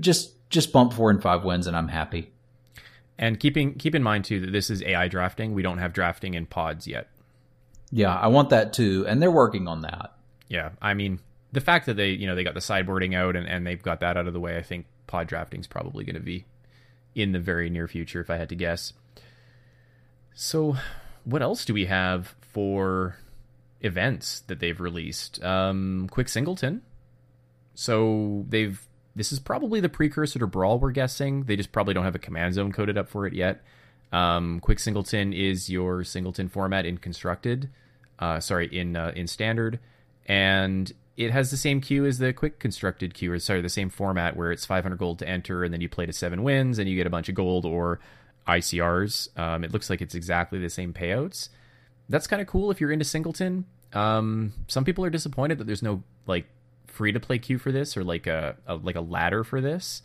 [0.00, 2.32] Just just bump four and five wins, and I'm happy.
[3.18, 5.54] And keeping keep in mind too that this is AI drafting.
[5.54, 7.08] We don't have drafting in pods yet.
[7.90, 10.12] Yeah, I want that too, and they're working on that.
[10.48, 11.20] Yeah, I mean
[11.52, 14.00] the fact that they you know they got the sideboarding out and, and they've got
[14.00, 16.44] that out of the way, I think pod drafting is probably going to be
[17.14, 18.92] in the very near future, if I had to guess.
[20.34, 20.76] So,
[21.24, 23.16] what else do we have for
[23.80, 25.42] events that they've released?
[25.42, 26.82] Um, Quick Singleton.
[27.74, 28.80] So they've
[29.16, 31.44] this is probably the precursor to Brawl, we're guessing.
[31.44, 33.62] They just probably don't have a command zone coded up for it yet.
[34.12, 37.70] Um, Quick Singleton is your Singleton format in constructed,
[38.18, 39.80] uh, sorry, in uh, in standard,
[40.26, 43.88] and it has the same queue as the Quick constructed queue, or sorry, the same
[43.88, 46.88] format where it's 500 gold to enter, and then you play to seven wins, and
[46.88, 47.98] you get a bunch of gold or
[48.46, 49.36] ICRs.
[49.38, 51.48] Um, it looks like it's exactly the same payouts.
[52.10, 53.64] That's kind of cool if you're into Singleton.
[53.94, 56.46] Um, some people are disappointed that there's no like
[56.96, 60.02] free to play queue for this or like a, a like a ladder for this.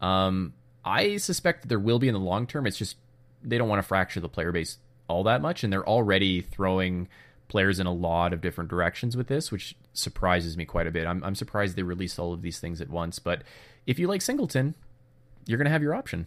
[0.00, 0.52] Um,
[0.84, 2.66] I suspect that there will be in the long term.
[2.66, 2.96] It's just
[3.42, 4.78] they don't want to fracture the player base
[5.08, 7.08] all that much, and they're already throwing
[7.48, 11.06] players in a lot of different directions with this, which surprises me quite a bit.
[11.06, 13.18] I'm, I'm surprised they released all of these things at once.
[13.18, 13.42] But
[13.86, 14.74] if you like Singleton,
[15.46, 16.26] you're going to have your option.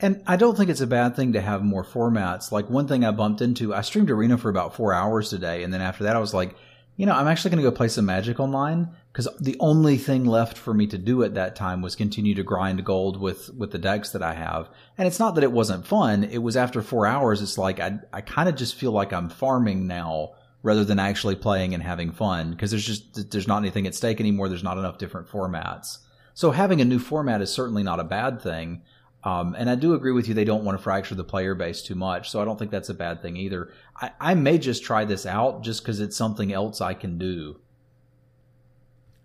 [0.00, 2.50] And I don't think it's a bad thing to have more formats.
[2.50, 5.72] Like one thing I bumped into, I streamed Arena for about four hours today, and
[5.72, 6.56] then after that, I was like,
[6.96, 10.24] you know, I'm actually going to go play some Magic online because the only thing
[10.24, 13.70] left for me to do at that time was continue to grind gold with with
[13.70, 14.70] the decks that I have.
[14.96, 16.24] And it's not that it wasn't fun.
[16.24, 17.42] It was after four hours.
[17.42, 20.30] It's like I I kind of just feel like I'm farming now
[20.62, 24.20] rather than actually playing and having fun because there's just there's not anything at stake
[24.20, 24.48] anymore.
[24.48, 25.98] There's not enough different formats.
[26.34, 28.82] So having a new format is certainly not a bad thing.
[29.24, 30.34] Um, and I do agree with you.
[30.34, 32.30] They don't want to fracture the player base too much.
[32.30, 33.72] So I don't think that's a bad thing either.
[34.00, 37.60] I, I may just try this out just because it's something else I can do.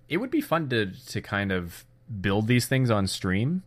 [0.09, 1.85] It would be fun to, to kind of
[2.21, 3.63] build these things on stream.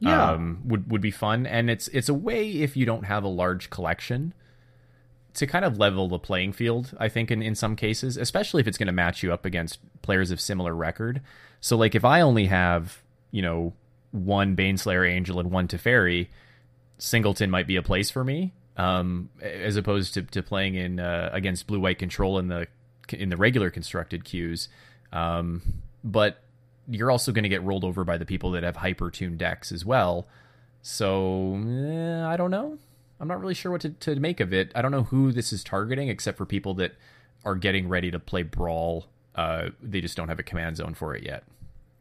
[0.00, 0.32] Yeah.
[0.32, 1.46] Um, would, would be fun.
[1.46, 4.34] And it's, it's a way if you don't have a large collection
[5.34, 8.66] to kind of level the playing field, I think, in, in some cases, especially if
[8.66, 11.22] it's going to match you up against players of similar record.
[11.60, 13.72] So, like, if I only have, you know,
[14.10, 16.28] one Baneslayer Angel and one Teferi,
[16.98, 21.30] Singleton might be a place for me, um, as opposed to, to playing in uh,
[21.32, 22.66] against blue white control in the
[23.10, 24.68] in the regular constructed queues.
[25.12, 25.62] Um,
[26.04, 26.42] but
[26.86, 29.72] you're also going to get rolled over by the people that have hyper tuned decks
[29.72, 30.28] as well.
[30.82, 32.78] So eh, I don't know.
[33.18, 34.70] I'm not really sure what to, to make of it.
[34.74, 36.92] I don't know who this is targeting, except for people that
[37.44, 39.06] are getting ready to play Brawl.
[39.34, 41.44] Uh, they just don't have a command zone for it yet.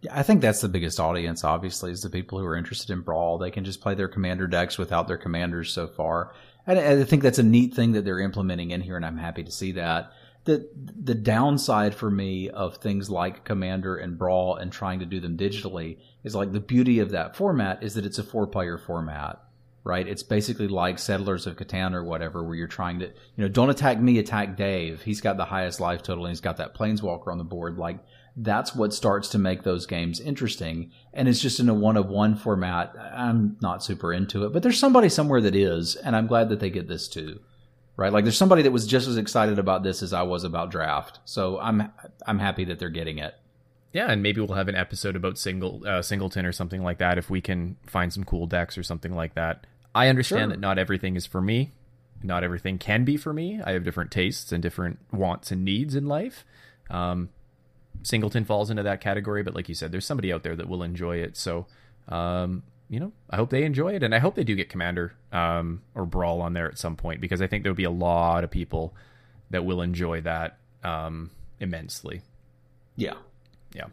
[0.02, 3.02] Yeah, I think that's the biggest audience, obviously, is the people who are interested in
[3.02, 3.38] Brawl.
[3.38, 6.34] They can just play their commander decks without their commanders so far.
[6.68, 9.44] And I think that's a neat thing that they're implementing in here, and I'm happy
[9.44, 10.12] to see that.
[10.46, 15.20] The the downside for me of things like Commander and Brawl and trying to do
[15.20, 18.78] them digitally is like the beauty of that format is that it's a four player
[18.78, 19.40] format
[19.84, 20.08] right?
[20.08, 23.14] It's basically like Settlers of Catan or whatever, where you're trying to, you
[23.44, 25.02] know, don't attack me, attack Dave.
[25.02, 27.78] He's got the highest life total and he's got that Planeswalker on the board.
[27.78, 28.00] Like,
[28.36, 30.92] that's what starts to make those games interesting.
[31.14, 32.96] And it's just in a one of one format.
[32.98, 36.60] I'm not super into it, but there's somebody somewhere that is, and I'm glad that
[36.60, 37.42] they get this too.
[37.96, 38.12] Right?
[38.12, 41.20] Like there's somebody that was just as excited about this as I was about draft.
[41.26, 41.92] So I'm
[42.26, 43.36] I'm happy that they're getting it.
[43.92, 47.20] Yeah, and maybe we'll have an episode about single uh, singleton or something like that
[47.20, 49.68] if we can find some cool decks or something like that.
[49.94, 50.48] I understand sure.
[50.50, 51.72] that not everything is for me.
[52.24, 53.62] Not everything can be for me.
[53.64, 56.46] I have different tastes and different wants and needs in life.
[56.90, 57.30] Um,
[58.02, 60.84] Singleton falls into that category, but like you said, there's somebody out there that will
[60.84, 61.38] enjoy it.
[61.38, 61.68] So,
[62.08, 65.14] um, you know, I hope they enjoy it, and I hope they do get Commander
[65.32, 68.44] um, or Brawl on there at some point because I think there'll be a lot
[68.44, 68.94] of people
[69.50, 72.22] that will enjoy that um, immensely.
[72.96, 73.16] Yeah,
[73.74, 73.88] yeah.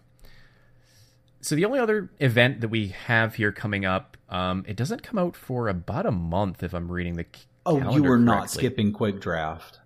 [1.40, 5.18] So the only other event that we have here coming up, um, it doesn't come
[5.18, 7.26] out for about a month if I'm reading the.
[7.64, 8.24] Oh, you were correctly.
[8.24, 9.80] not skipping Quick Draft.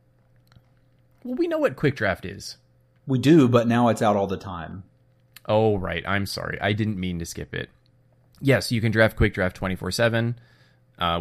[1.22, 2.56] Well, we know what Quick Draft is.
[3.06, 4.84] We do, but now it's out all the time.
[5.46, 6.02] Oh, right.
[6.06, 6.58] I'm sorry.
[6.60, 7.70] I didn't mean to skip it.
[8.44, 10.38] Yes, you can draft Quick Draft 24 uh, 7,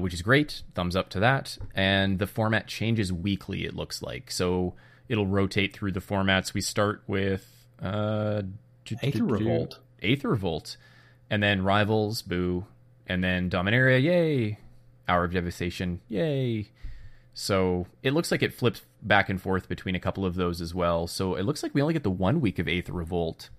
[0.02, 0.64] which is great.
[0.76, 1.58] Thumbs up to that.
[1.74, 4.30] And the format changes weekly, it looks like.
[4.30, 4.74] So
[5.08, 6.54] it'll rotate through the formats.
[6.54, 7.50] We start with.
[7.82, 8.42] Uh,
[9.02, 9.80] Aether Revolt.
[10.02, 10.76] Aether Revolt,
[11.30, 12.66] and then Rivals, boo,
[13.08, 14.60] and then Dominaria, yay,
[15.08, 16.68] Hour of Devastation, yay.
[17.34, 20.76] So it looks like it flips back and forth between a couple of those as
[20.76, 21.08] well.
[21.08, 23.50] So it looks like we only get the one week of Aether Revolt.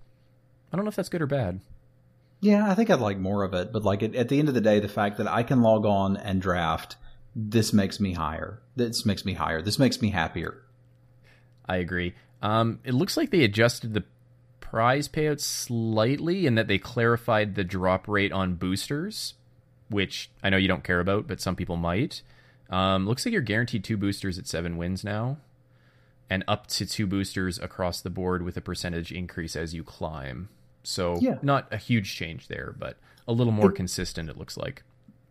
[0.71, 1.61] I don't know if that's good or bad.
[2.45, 4.53] Yeah, I think I'd like more of it, but like at, at the end of
[4.53, 6.95] the day, the fact that I can log on and draft,
[7.35, 8.61] this makes me higher.
[8.75, 9.63] This makes me higher.
[9.63, 10.61] This makes me happier.
[11.67, 12.13] I agree.
[12.43, 14.03] Um, it looks like they adjusted the
[14.59, 19.33] prize payouts slightly in that they clarified the drop rate on boosters,
[19.89, 22.21] which I know you don't care about, but some people might.
[22.69, 25.37] Um, looks like you're guaranteed two boosters at seven wins now,
[26.29, 30.49] and up to two boosters across the board with a percentage increase as you climb.
[30.85, 31.37] So yeah.
[31.41, 34.29] not a huge change there, but a little more it, consistent.
[34.29, 34.83] It looks like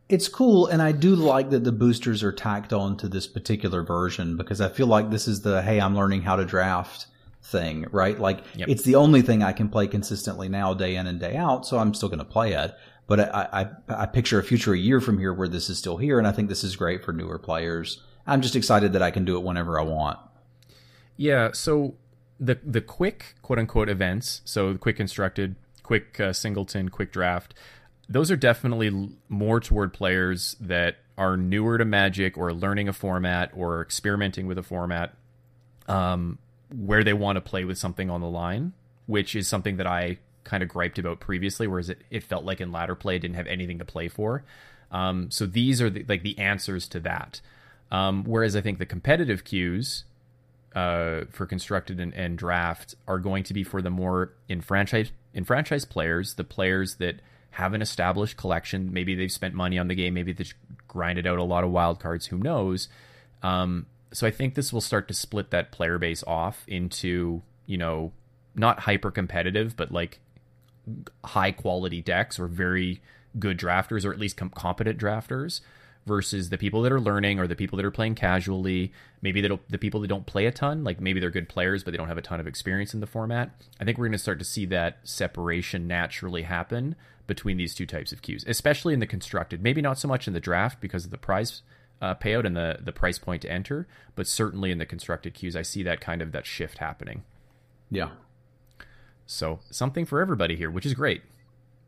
[0.08, 3.82] it's cool, and I do like that the boosters are tacked on to this particular
[3.82, 7.06] version because I feel like this is the hey, I'm learning how to draft
[7.42, 8.18] thing, right?
[8.18, 8.68] Like yep.
[8.68, 11.66] it's the only thing I can play consistently now, day in and day out.
[11.66, 12.74] So I'm still going to play it.
[13.06, 15.98] But I, I, I picture a future a year from here where this is still
[15.98, 18.02] here, and I think this is great for newer players.
[18.26, 20.18] I'm just excited that I can do it whenever I want.
[21.18, 21.52] Yeah.
[21.52, 21.96] So
[22.38, 27.54] the the quick quote unquote events, so the quick constructed, quick uh, singleton, quick draft,
[28.08, 33.50] those are definitely more toward players that are newer to Magic or learning a format
[33.54, 35.14] or experimenting with a format.
[35.86, 36.38] Um,
[36.74, 38.72] where they want to play with something on the line,
[39.06, 42.60] which is something that I kind of griped about previously, whereas it, it felt like
[42.60, 44.44] in ladder play it didn't have anything to play for.
[44.90, 47.40] Um, so these are the, like the answers to that.
[47.90, 50.04] Um, whereas I think the competitive queues
[50.74, 55.88] uh, for constructed and, and, draft are going to be for the more enfranchised enfranchised
[55.88, 57.20] players, the players that
[57.50, 58.92] have an established collection.
[58.92, 60.14] Maybe they've spent money on the game.
[60.14, 60.52] Maybe they've
[60.88, 62.26] grinded out a lot of wild cards.
[62.26, 62.88] Who knows?
[63.42, 67.78] Um, so I think this will start to split that player base off into, you
[67.78, 68.12] know,
[68.56, 70.18] not hyper competitive, but like
[71.24, 73.00] high quality decks or very
[73.38, 75.60] good drafters or at least com- competent drafters
[76.06, 78.92] versus the people that are learning or the people that are playing casually.
[79.22, 81.96] Maybe the people that don't play a ton, like maybe they're good players, but they
[81.96, 83.50] don't have a ton of experience in the format.
[83.80, 86.94] I think we're going to start to see that separation naturally happen
[87.26, 89.62] between these two types of queues, especially in the constructed.
[89.62, 91.62] Maybe not so much in the draft because of the prize
[92.02, 95.56] uh, payout and the the price point to enter, but certainly in the constructed queues,
[95.56, 97.24] I see that kind of that shift happening.
[97.90, 98.10] Yeah.
[99.26, 101.22] So something for everybody here, which is great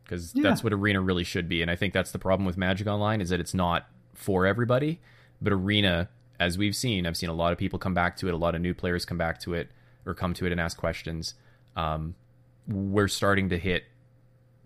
[0.05, 0.43] because yeah.
[0.43, 3.21] that's what arena really should be, and I think that's the problem with Magic Online
[3.21, 5.01] is that it's not for everybody,
[5.41, 6.09] but arena,
[6.41, 8.55] as we've seen, I've seen a lot of people come back to it, a lot
[8.55, 9.69] of new players come back to it
[10.05, 11.35] or come to it and ask questions.
[11.77, 12.15] Um,
[12.67, 13.85] we're starting to hit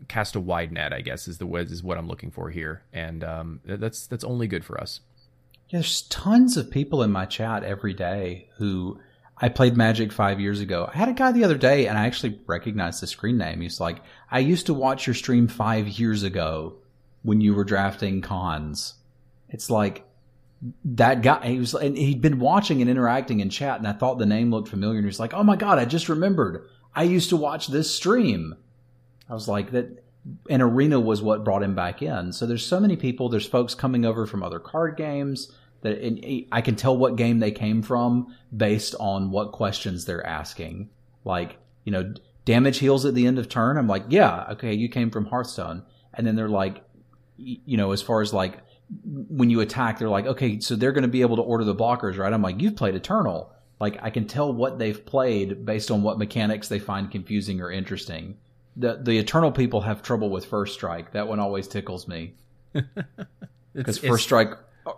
[0.09, 0.93] cast a wide net.
[0.93, 4.47] I guess is the is what I'm looking for here, and um, that's that's only
[4.47, 5.01] good for us.
[5.71, 9.01] There's tons of people in my chat every day who
[9.39, 10.91] I played Magic five years ago.
[10.93, 13.61] I had a guy the other day, and I actually recognized the screen name.
[13.61, 16.77] He's like, "I used to watch your stream five years ago
[17.23, 18.95] when you were drafting Khans."
[19.51, 20.05] It's like
[20.85, 21.47] that guy.
[21.47, 24.51] He was, and he'd been watching and interacting in chat, and I thought the name
[24.51, 24.99] looked familiar.
[24.99, 26.69] And he's like, "Oh my god, I just remembered.
[26.95, 28.57] I used to watch this stream."
[29.29, 30.05] I was like, "That."
[30.51, 32.33] And Arena was what brought him back in.
[32.33, 33.31] So there's so many people.
[33.31, 37.51] There's folks coming over from other card games that I can tell what game they
[37.51, 40.91] came from based on what questions they're asking.
[41.25, 42.13] Like, you know,
[42.45, 43.79] damage heals at the end of turn.
[43.79, 45.85] I'm like, yeah, okay, you came from Hearthstone.
[46.13, 46.85] And then they're like,
[47.39, 48.59] you know, as far as like
[49.05, 51.75] when you attack, they're like, okay, so they're going to be able to order the
[51.75, 52.33] blockers, right?
[52.33, 53.53] I'm like, you've played Eternal.
[53.79, 57.71] Like, I can tell what they've played based on what mechanics they find confusing or
[57.71, 58.37] interesting.
[58.77, 61.13] The the Eternal people have trouble with First Strike.
[61.13, 62.35] That one always tickles me.
[63.73, 64.51] Because First Strike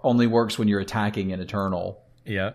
[0.02, 2.02] only works when you're attacking an Eternal.
[2.24, 2.52] Yeah,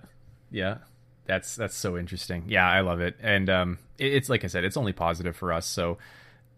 [0.50, 0.78] yeah,
[1.26, 2.46] that's that's so interesting.
[2.48, 5.54] Yeah, I love it, and um, it, it's like I said, it's only positive for
[5.54, 5.66] us.
[5.66, 5.98] So,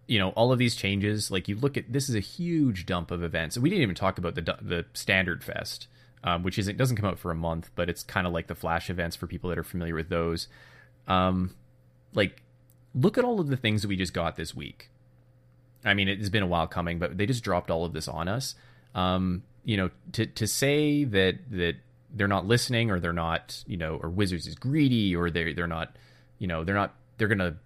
[0.10, 3.12] you know, all of these changes, like you look at this is a huge dump
[3.12, 3.60] of events.
[3.60, 5.88] We didn't even talk about the the standard fest,
[6.24, 8.56] um, which isn't doesn't come out for a month, but it's kind of like the
[8.56, 10.48] flash events for people that are familiar with those.
[11.08, 11.56] Um,
[12.16, 12.42] like,
[12.96, 14.90] look at all of the things that we just got this week.
[15.86, 18.28] I mean, it's been a while coming, but they just dropped all of this on
[18.28, 18.56] us.
[18.96, 21.76] Um, you know, to to say that that
[22.12, 25.68] they're not listening or they're not, you know, or Wizards is greedy or they they're
[25.68, 25.96] not,
[26.40, 27.58] you know, they're not they're gonna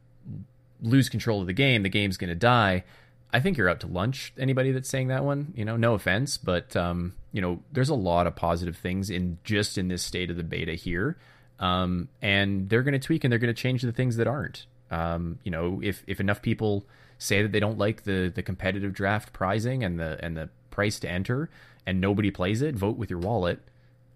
[0.84, 2.84] lose control of the game, the game's gonna die.
[3.32, 4.32] I think you're up to lunch.
[4.38, 7.96] Anybody that's saying that one, you know, no offense, but um, you know, there's a
[7.96, 11.18] lot of positive things in just in this state of the beta here,
[11.60, 14.68] um, and they're going to tweak and they're going to change the things that aren't.
[14.92, 16.86] Um, you know, if if enough people
[17.18, 21.00] say that they don't like the the competitive draft prizing and the and the price
[21.00, 21.50] to enter,
[21.88, 23.60] and nobody plays it, vote with your wallet.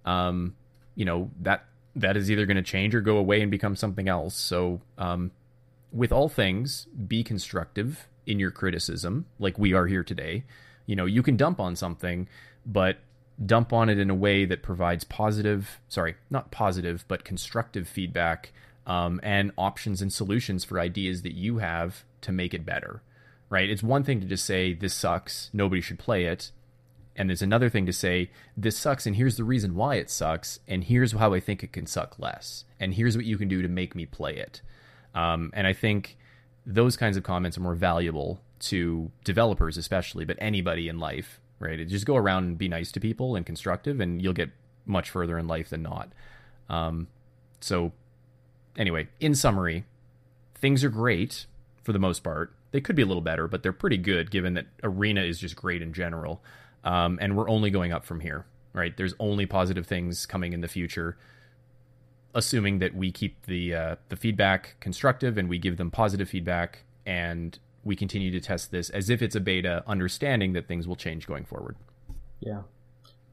[0.05, 0.55] Um,
[0.93, 1.65] you know that
[1.95, 4.35] that is either going to change or go away and become something else.
[4.35, 5.31] So, um,
[5.91, 10.43] with all things, be constructive in your criticism, like we are here today.
[10.85, 12.27] You know, you can dump on something,
[12.65, 12.97] but
[13.45, 18.51] dump on it in a way that provides positive, sorry, not positive, but constructive feedback
[18.85, 23.01] um, and options and solutions for ideas that you have to make it better.
[23.49, 23.69] Right?
[23.69, 26.51] It's one thing to just say this sucks, nobody should play it,
[27.17, 30.59] and there's another thing to say, this sucks, and here's the reason why it sucks,
[30.67, 33.61] and here's how I think it can suck less, and here's what you can do
[33.61, 34.61] to make me play it.
[35.17, 36.17] Um, and I think
[36.65, 41.87] those kinds of comments are more valuable to developers, especially, but anybody in life, right?
[41.87, 44.49] Just go around and be nice to people and constructive, and you'll get
[44.85, 46.09] much further in life than not.
[46.69, 47.07] Um,
[47.59, 47.93] so,
[48.77, 49.85] anyway, in summary,
[50.55, 51.45] things are great
[51.83, 52.53] for the most part.
[52.71, 55.55] They could be a little better, but they're pretty good given that Arena is just
[55.55, 56.41] great in general
[56.83, 58.45] um, and we're only going up from here.
[58.73, 58.95] Right?
[58.95, 61.17] There's only positive things coming in the future,
[62.37, 66.83] assuming that we keep the uh, the feedback constructive and we give them positive feedback,
[67.05, 70.95] and we continue to test this as if it's a beta, understanding that things will
[70.95, 71.75] change going forward.
[72.39, 72.61] Yeah,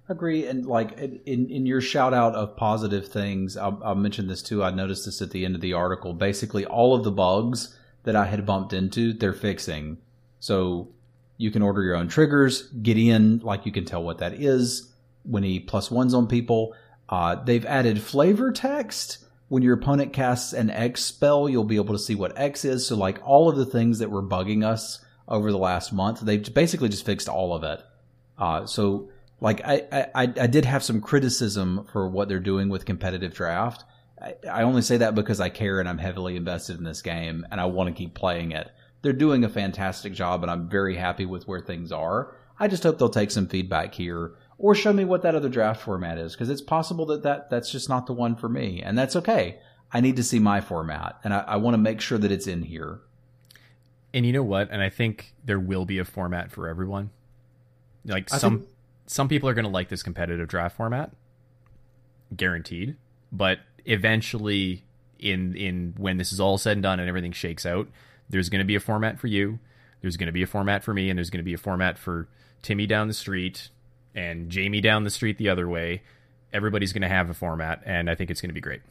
[0.09, 0.47] agree.
[0.47, 4.65] And like in in your shout out of positive things, I'll, I'll mention this too.
[4.65, 6.15] I noticed this at the end of the article.
[6.15, 9.99] Basically, all of the bugs that I had bumped into, they're fixing.
[10.41, 10.89] So
[11.37, 12.69] you can order your own triggers.
[12.69, 14.93] Gideon, like you can tell what that is
[15.25, 16.75] when he plus ones on people.
[17.15, 19.19] Uh, they've added flavor text.
[19.47, 22.89] When your opponent casts an X spell, you'll be able to see what X is.
[22.89, 26.53] So, like all of the things that were bugging us over the last month, they've
[26.53, 27.81] basically just fixed all of it.
[28.37, 29.11] Uh, so,
[29.41, 33.85] like I, I, I did have some criticism for what they're doing with competitive draft.
[34.21, 37.47] I, I only say that because I care and I'm heavily invested in this game
[37.49, 38.73] and I want to keep playing it
[39.05, 42.35] they're doing a fantastic job, and I'm very happy with where things are.
[42.59, 45.83] I just hope they'll take some feedback here or show me what that other draft
[45.83, 48.97] format is because it's possible that, that that's just not the one for me, and
[48.97, 49.59] that's okay.
[49.93, 52.47] I need to see my format, and I, I want to make sure that it's
[52.47, 53.01] in here.
[54.13, 54.71] And you know what?
[54.71, 57.11] And I think there will be a format for everyone.
[58.05, 58.71] Like I some think...
[59.07, 61.13] some people are going to like this competitive draft format,
[62.37, 62.97] guaranteed.
[63.33, 64.85] But eventually,
[65.19, 67.89] in in when this is all said and done and everything shakes out,
[68.29, 69.59] there's going to be a format for you.
[70.01, 71.99] There's going to be a format for me, and there's going to be a format
[71.99, 72.29] for
[72.63, 73.71] Timmy down the street
[74.15, 76.03] and Jamie down the street the other way.
[76.53, 78.83] Everybody's going to have a format, and I think it's going to be great.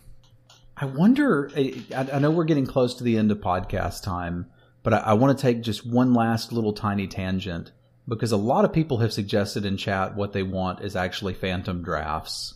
[0.75, 1.49] I wonder.
[1.55, 4.47] I, know we're getting close to the end of podcast time,
[4.81, 7.71] but I, I want to take just one last little tiny tangent
[8.07, 11.83] because a lot of people have suggested in chat what they want is actually phantom
[11.83, 12.55] drafts.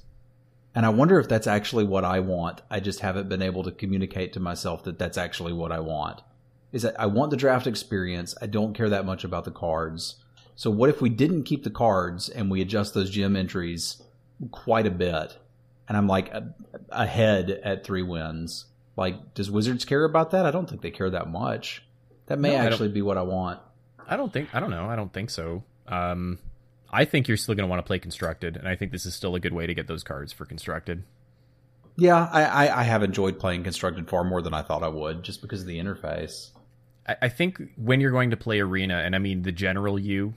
[0.76, 2.62] And I wonder if that's actually what I want.
[2.70, 6.22] I just haven't been able to communicate to myself that that's actually what I want
[6.72, 8.36] is that I want the draft experience.
[8.42, 10.16] I don't care that much about the cards.
[10.58, 14.02] So what if we didn't keep the cards and we adjust those gem entries
[14.50, 15.38] quite a bit?
[15.88, 16.34] And I'm like
[16.90, 18.66] ahead at three wins.
[18.98, 20.48] Like, does Wizards care about that?
[20.48, 21.84] I don't think they care that much.
[22.26, 23.60] That may no, actually be what I want.
[24.08, 24.50] I don't think.
[24.54, 24.90] I don't know.
[24.90, 25.64] I don't think so.
[25.88, 26.40] Um,
[26.92, 29.14] I think you're still going to want to play constructed, and I think this is
[29.14, 31.04] still a good way to get those cards for constructed.
[31.98, 35.22] Yeah, I, I, I have enjoyed playing constructed far more than I thought I would,
[35.22, 36.50] just because of the interface.
[37.08, 40.34] I, I think when you're going to play arena, and I mean the general you,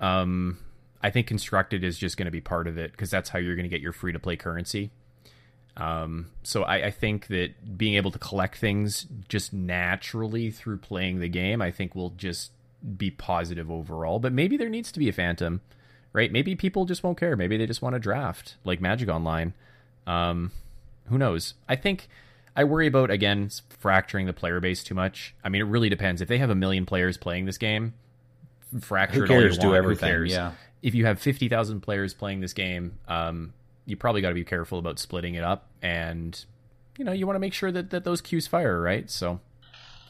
[0.00, 0.58] um,
[1.02, 3.54] I think constructed is just going to be part of it because that's how you're
[3.54, 4.90] going to get your free to play currency.
[5.76, 11.20] Um, so I, I, think that being able to collect things just naturally through playing
[11.20, 12.52] the game, I think will just
[12.96, 14.18] be positive overall.
[14.18, 15.60] But maybe there needs to be a phantom,
[16.14, 16.32] right?
[16.32, 17.36] Maybe people just won't care.
[17.36, 19.52] Maybe they just want to draft like Magic Online.
[20.06, 20.50] Um,
[21.08, 21.54] who knows?
[21.68, 22.08] I think
[22.56, 25.34] I worry about again fracturing the player base too much.
[25.44, 26.22] I mean, it really depends.
[26.22, 27.92] If they have a million players playing this game,
[28.80, 29.58] fracture who cares?
[29.58, 30.26] Do everything.
[30.26, 30.52] Yeah.
[30.82, 33.52] If you have fifty thousand players playing this game, um,
[33.84, 36.44] you probably got to be careful about splitting it up, and
[36.98, 39.10] you know you want to make sure that that those queues fire right.
[39.10, 39.40] So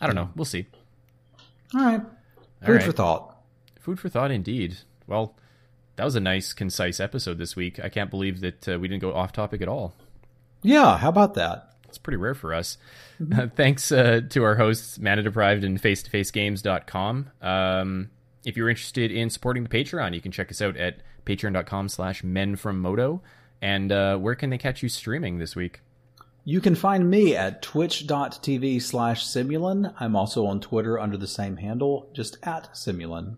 [0.01, 0.31] I don't know.
[0.35, 0.67] We'll see.
[1.75, 2.01] All right.
[2.01, 2.83] Food All right.
[2.83, 3.37] for thought.
[3.81, 4.79] Food for thought, indeed.
[5.07, 5.37] Well,
[5.97, 7.81] that was a nice, concise episode this week.
[7.83, 9.95] I can't believe that uh, we didn't go off topic at all.
[10.63, 11.75] Yeah, how about that?
[11.89, 12.77] It's pretty rare for us.
[13.21, 13.41] Mm-hmm.
[13.41, 17.31] Uh, thanks uh, to our hosts, Mana Deprived and FaceToFaceGames.com.
[17.41, 18.11] Um,
[18.47, 22.23] if you're interested in supporting the Patreon, you can check us out at patreon.com slash
[22.23, 23.21] men from moto.
[23.61, 25.81] And uh, where can they catch you streaming this week?
[26.45, 29.93] You can find me at twitch.tv slash Simulan.
[29.99, 33.37] I'm also on Twitter under the same handle, just at Simulan.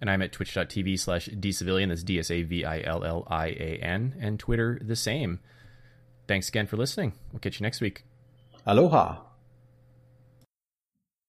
[0.00, 1.88] And I'm at twitch.tv slash dsavillian.
[1.88, 4.14] That's D S A V I L L I A N.
[4.18, 5.40] And Twitter the same.
[6.26, 7.12] Thanks again for listening.
[7.30, 8.04] We'll catch you next week.
[8.64, 9.29] Aloha.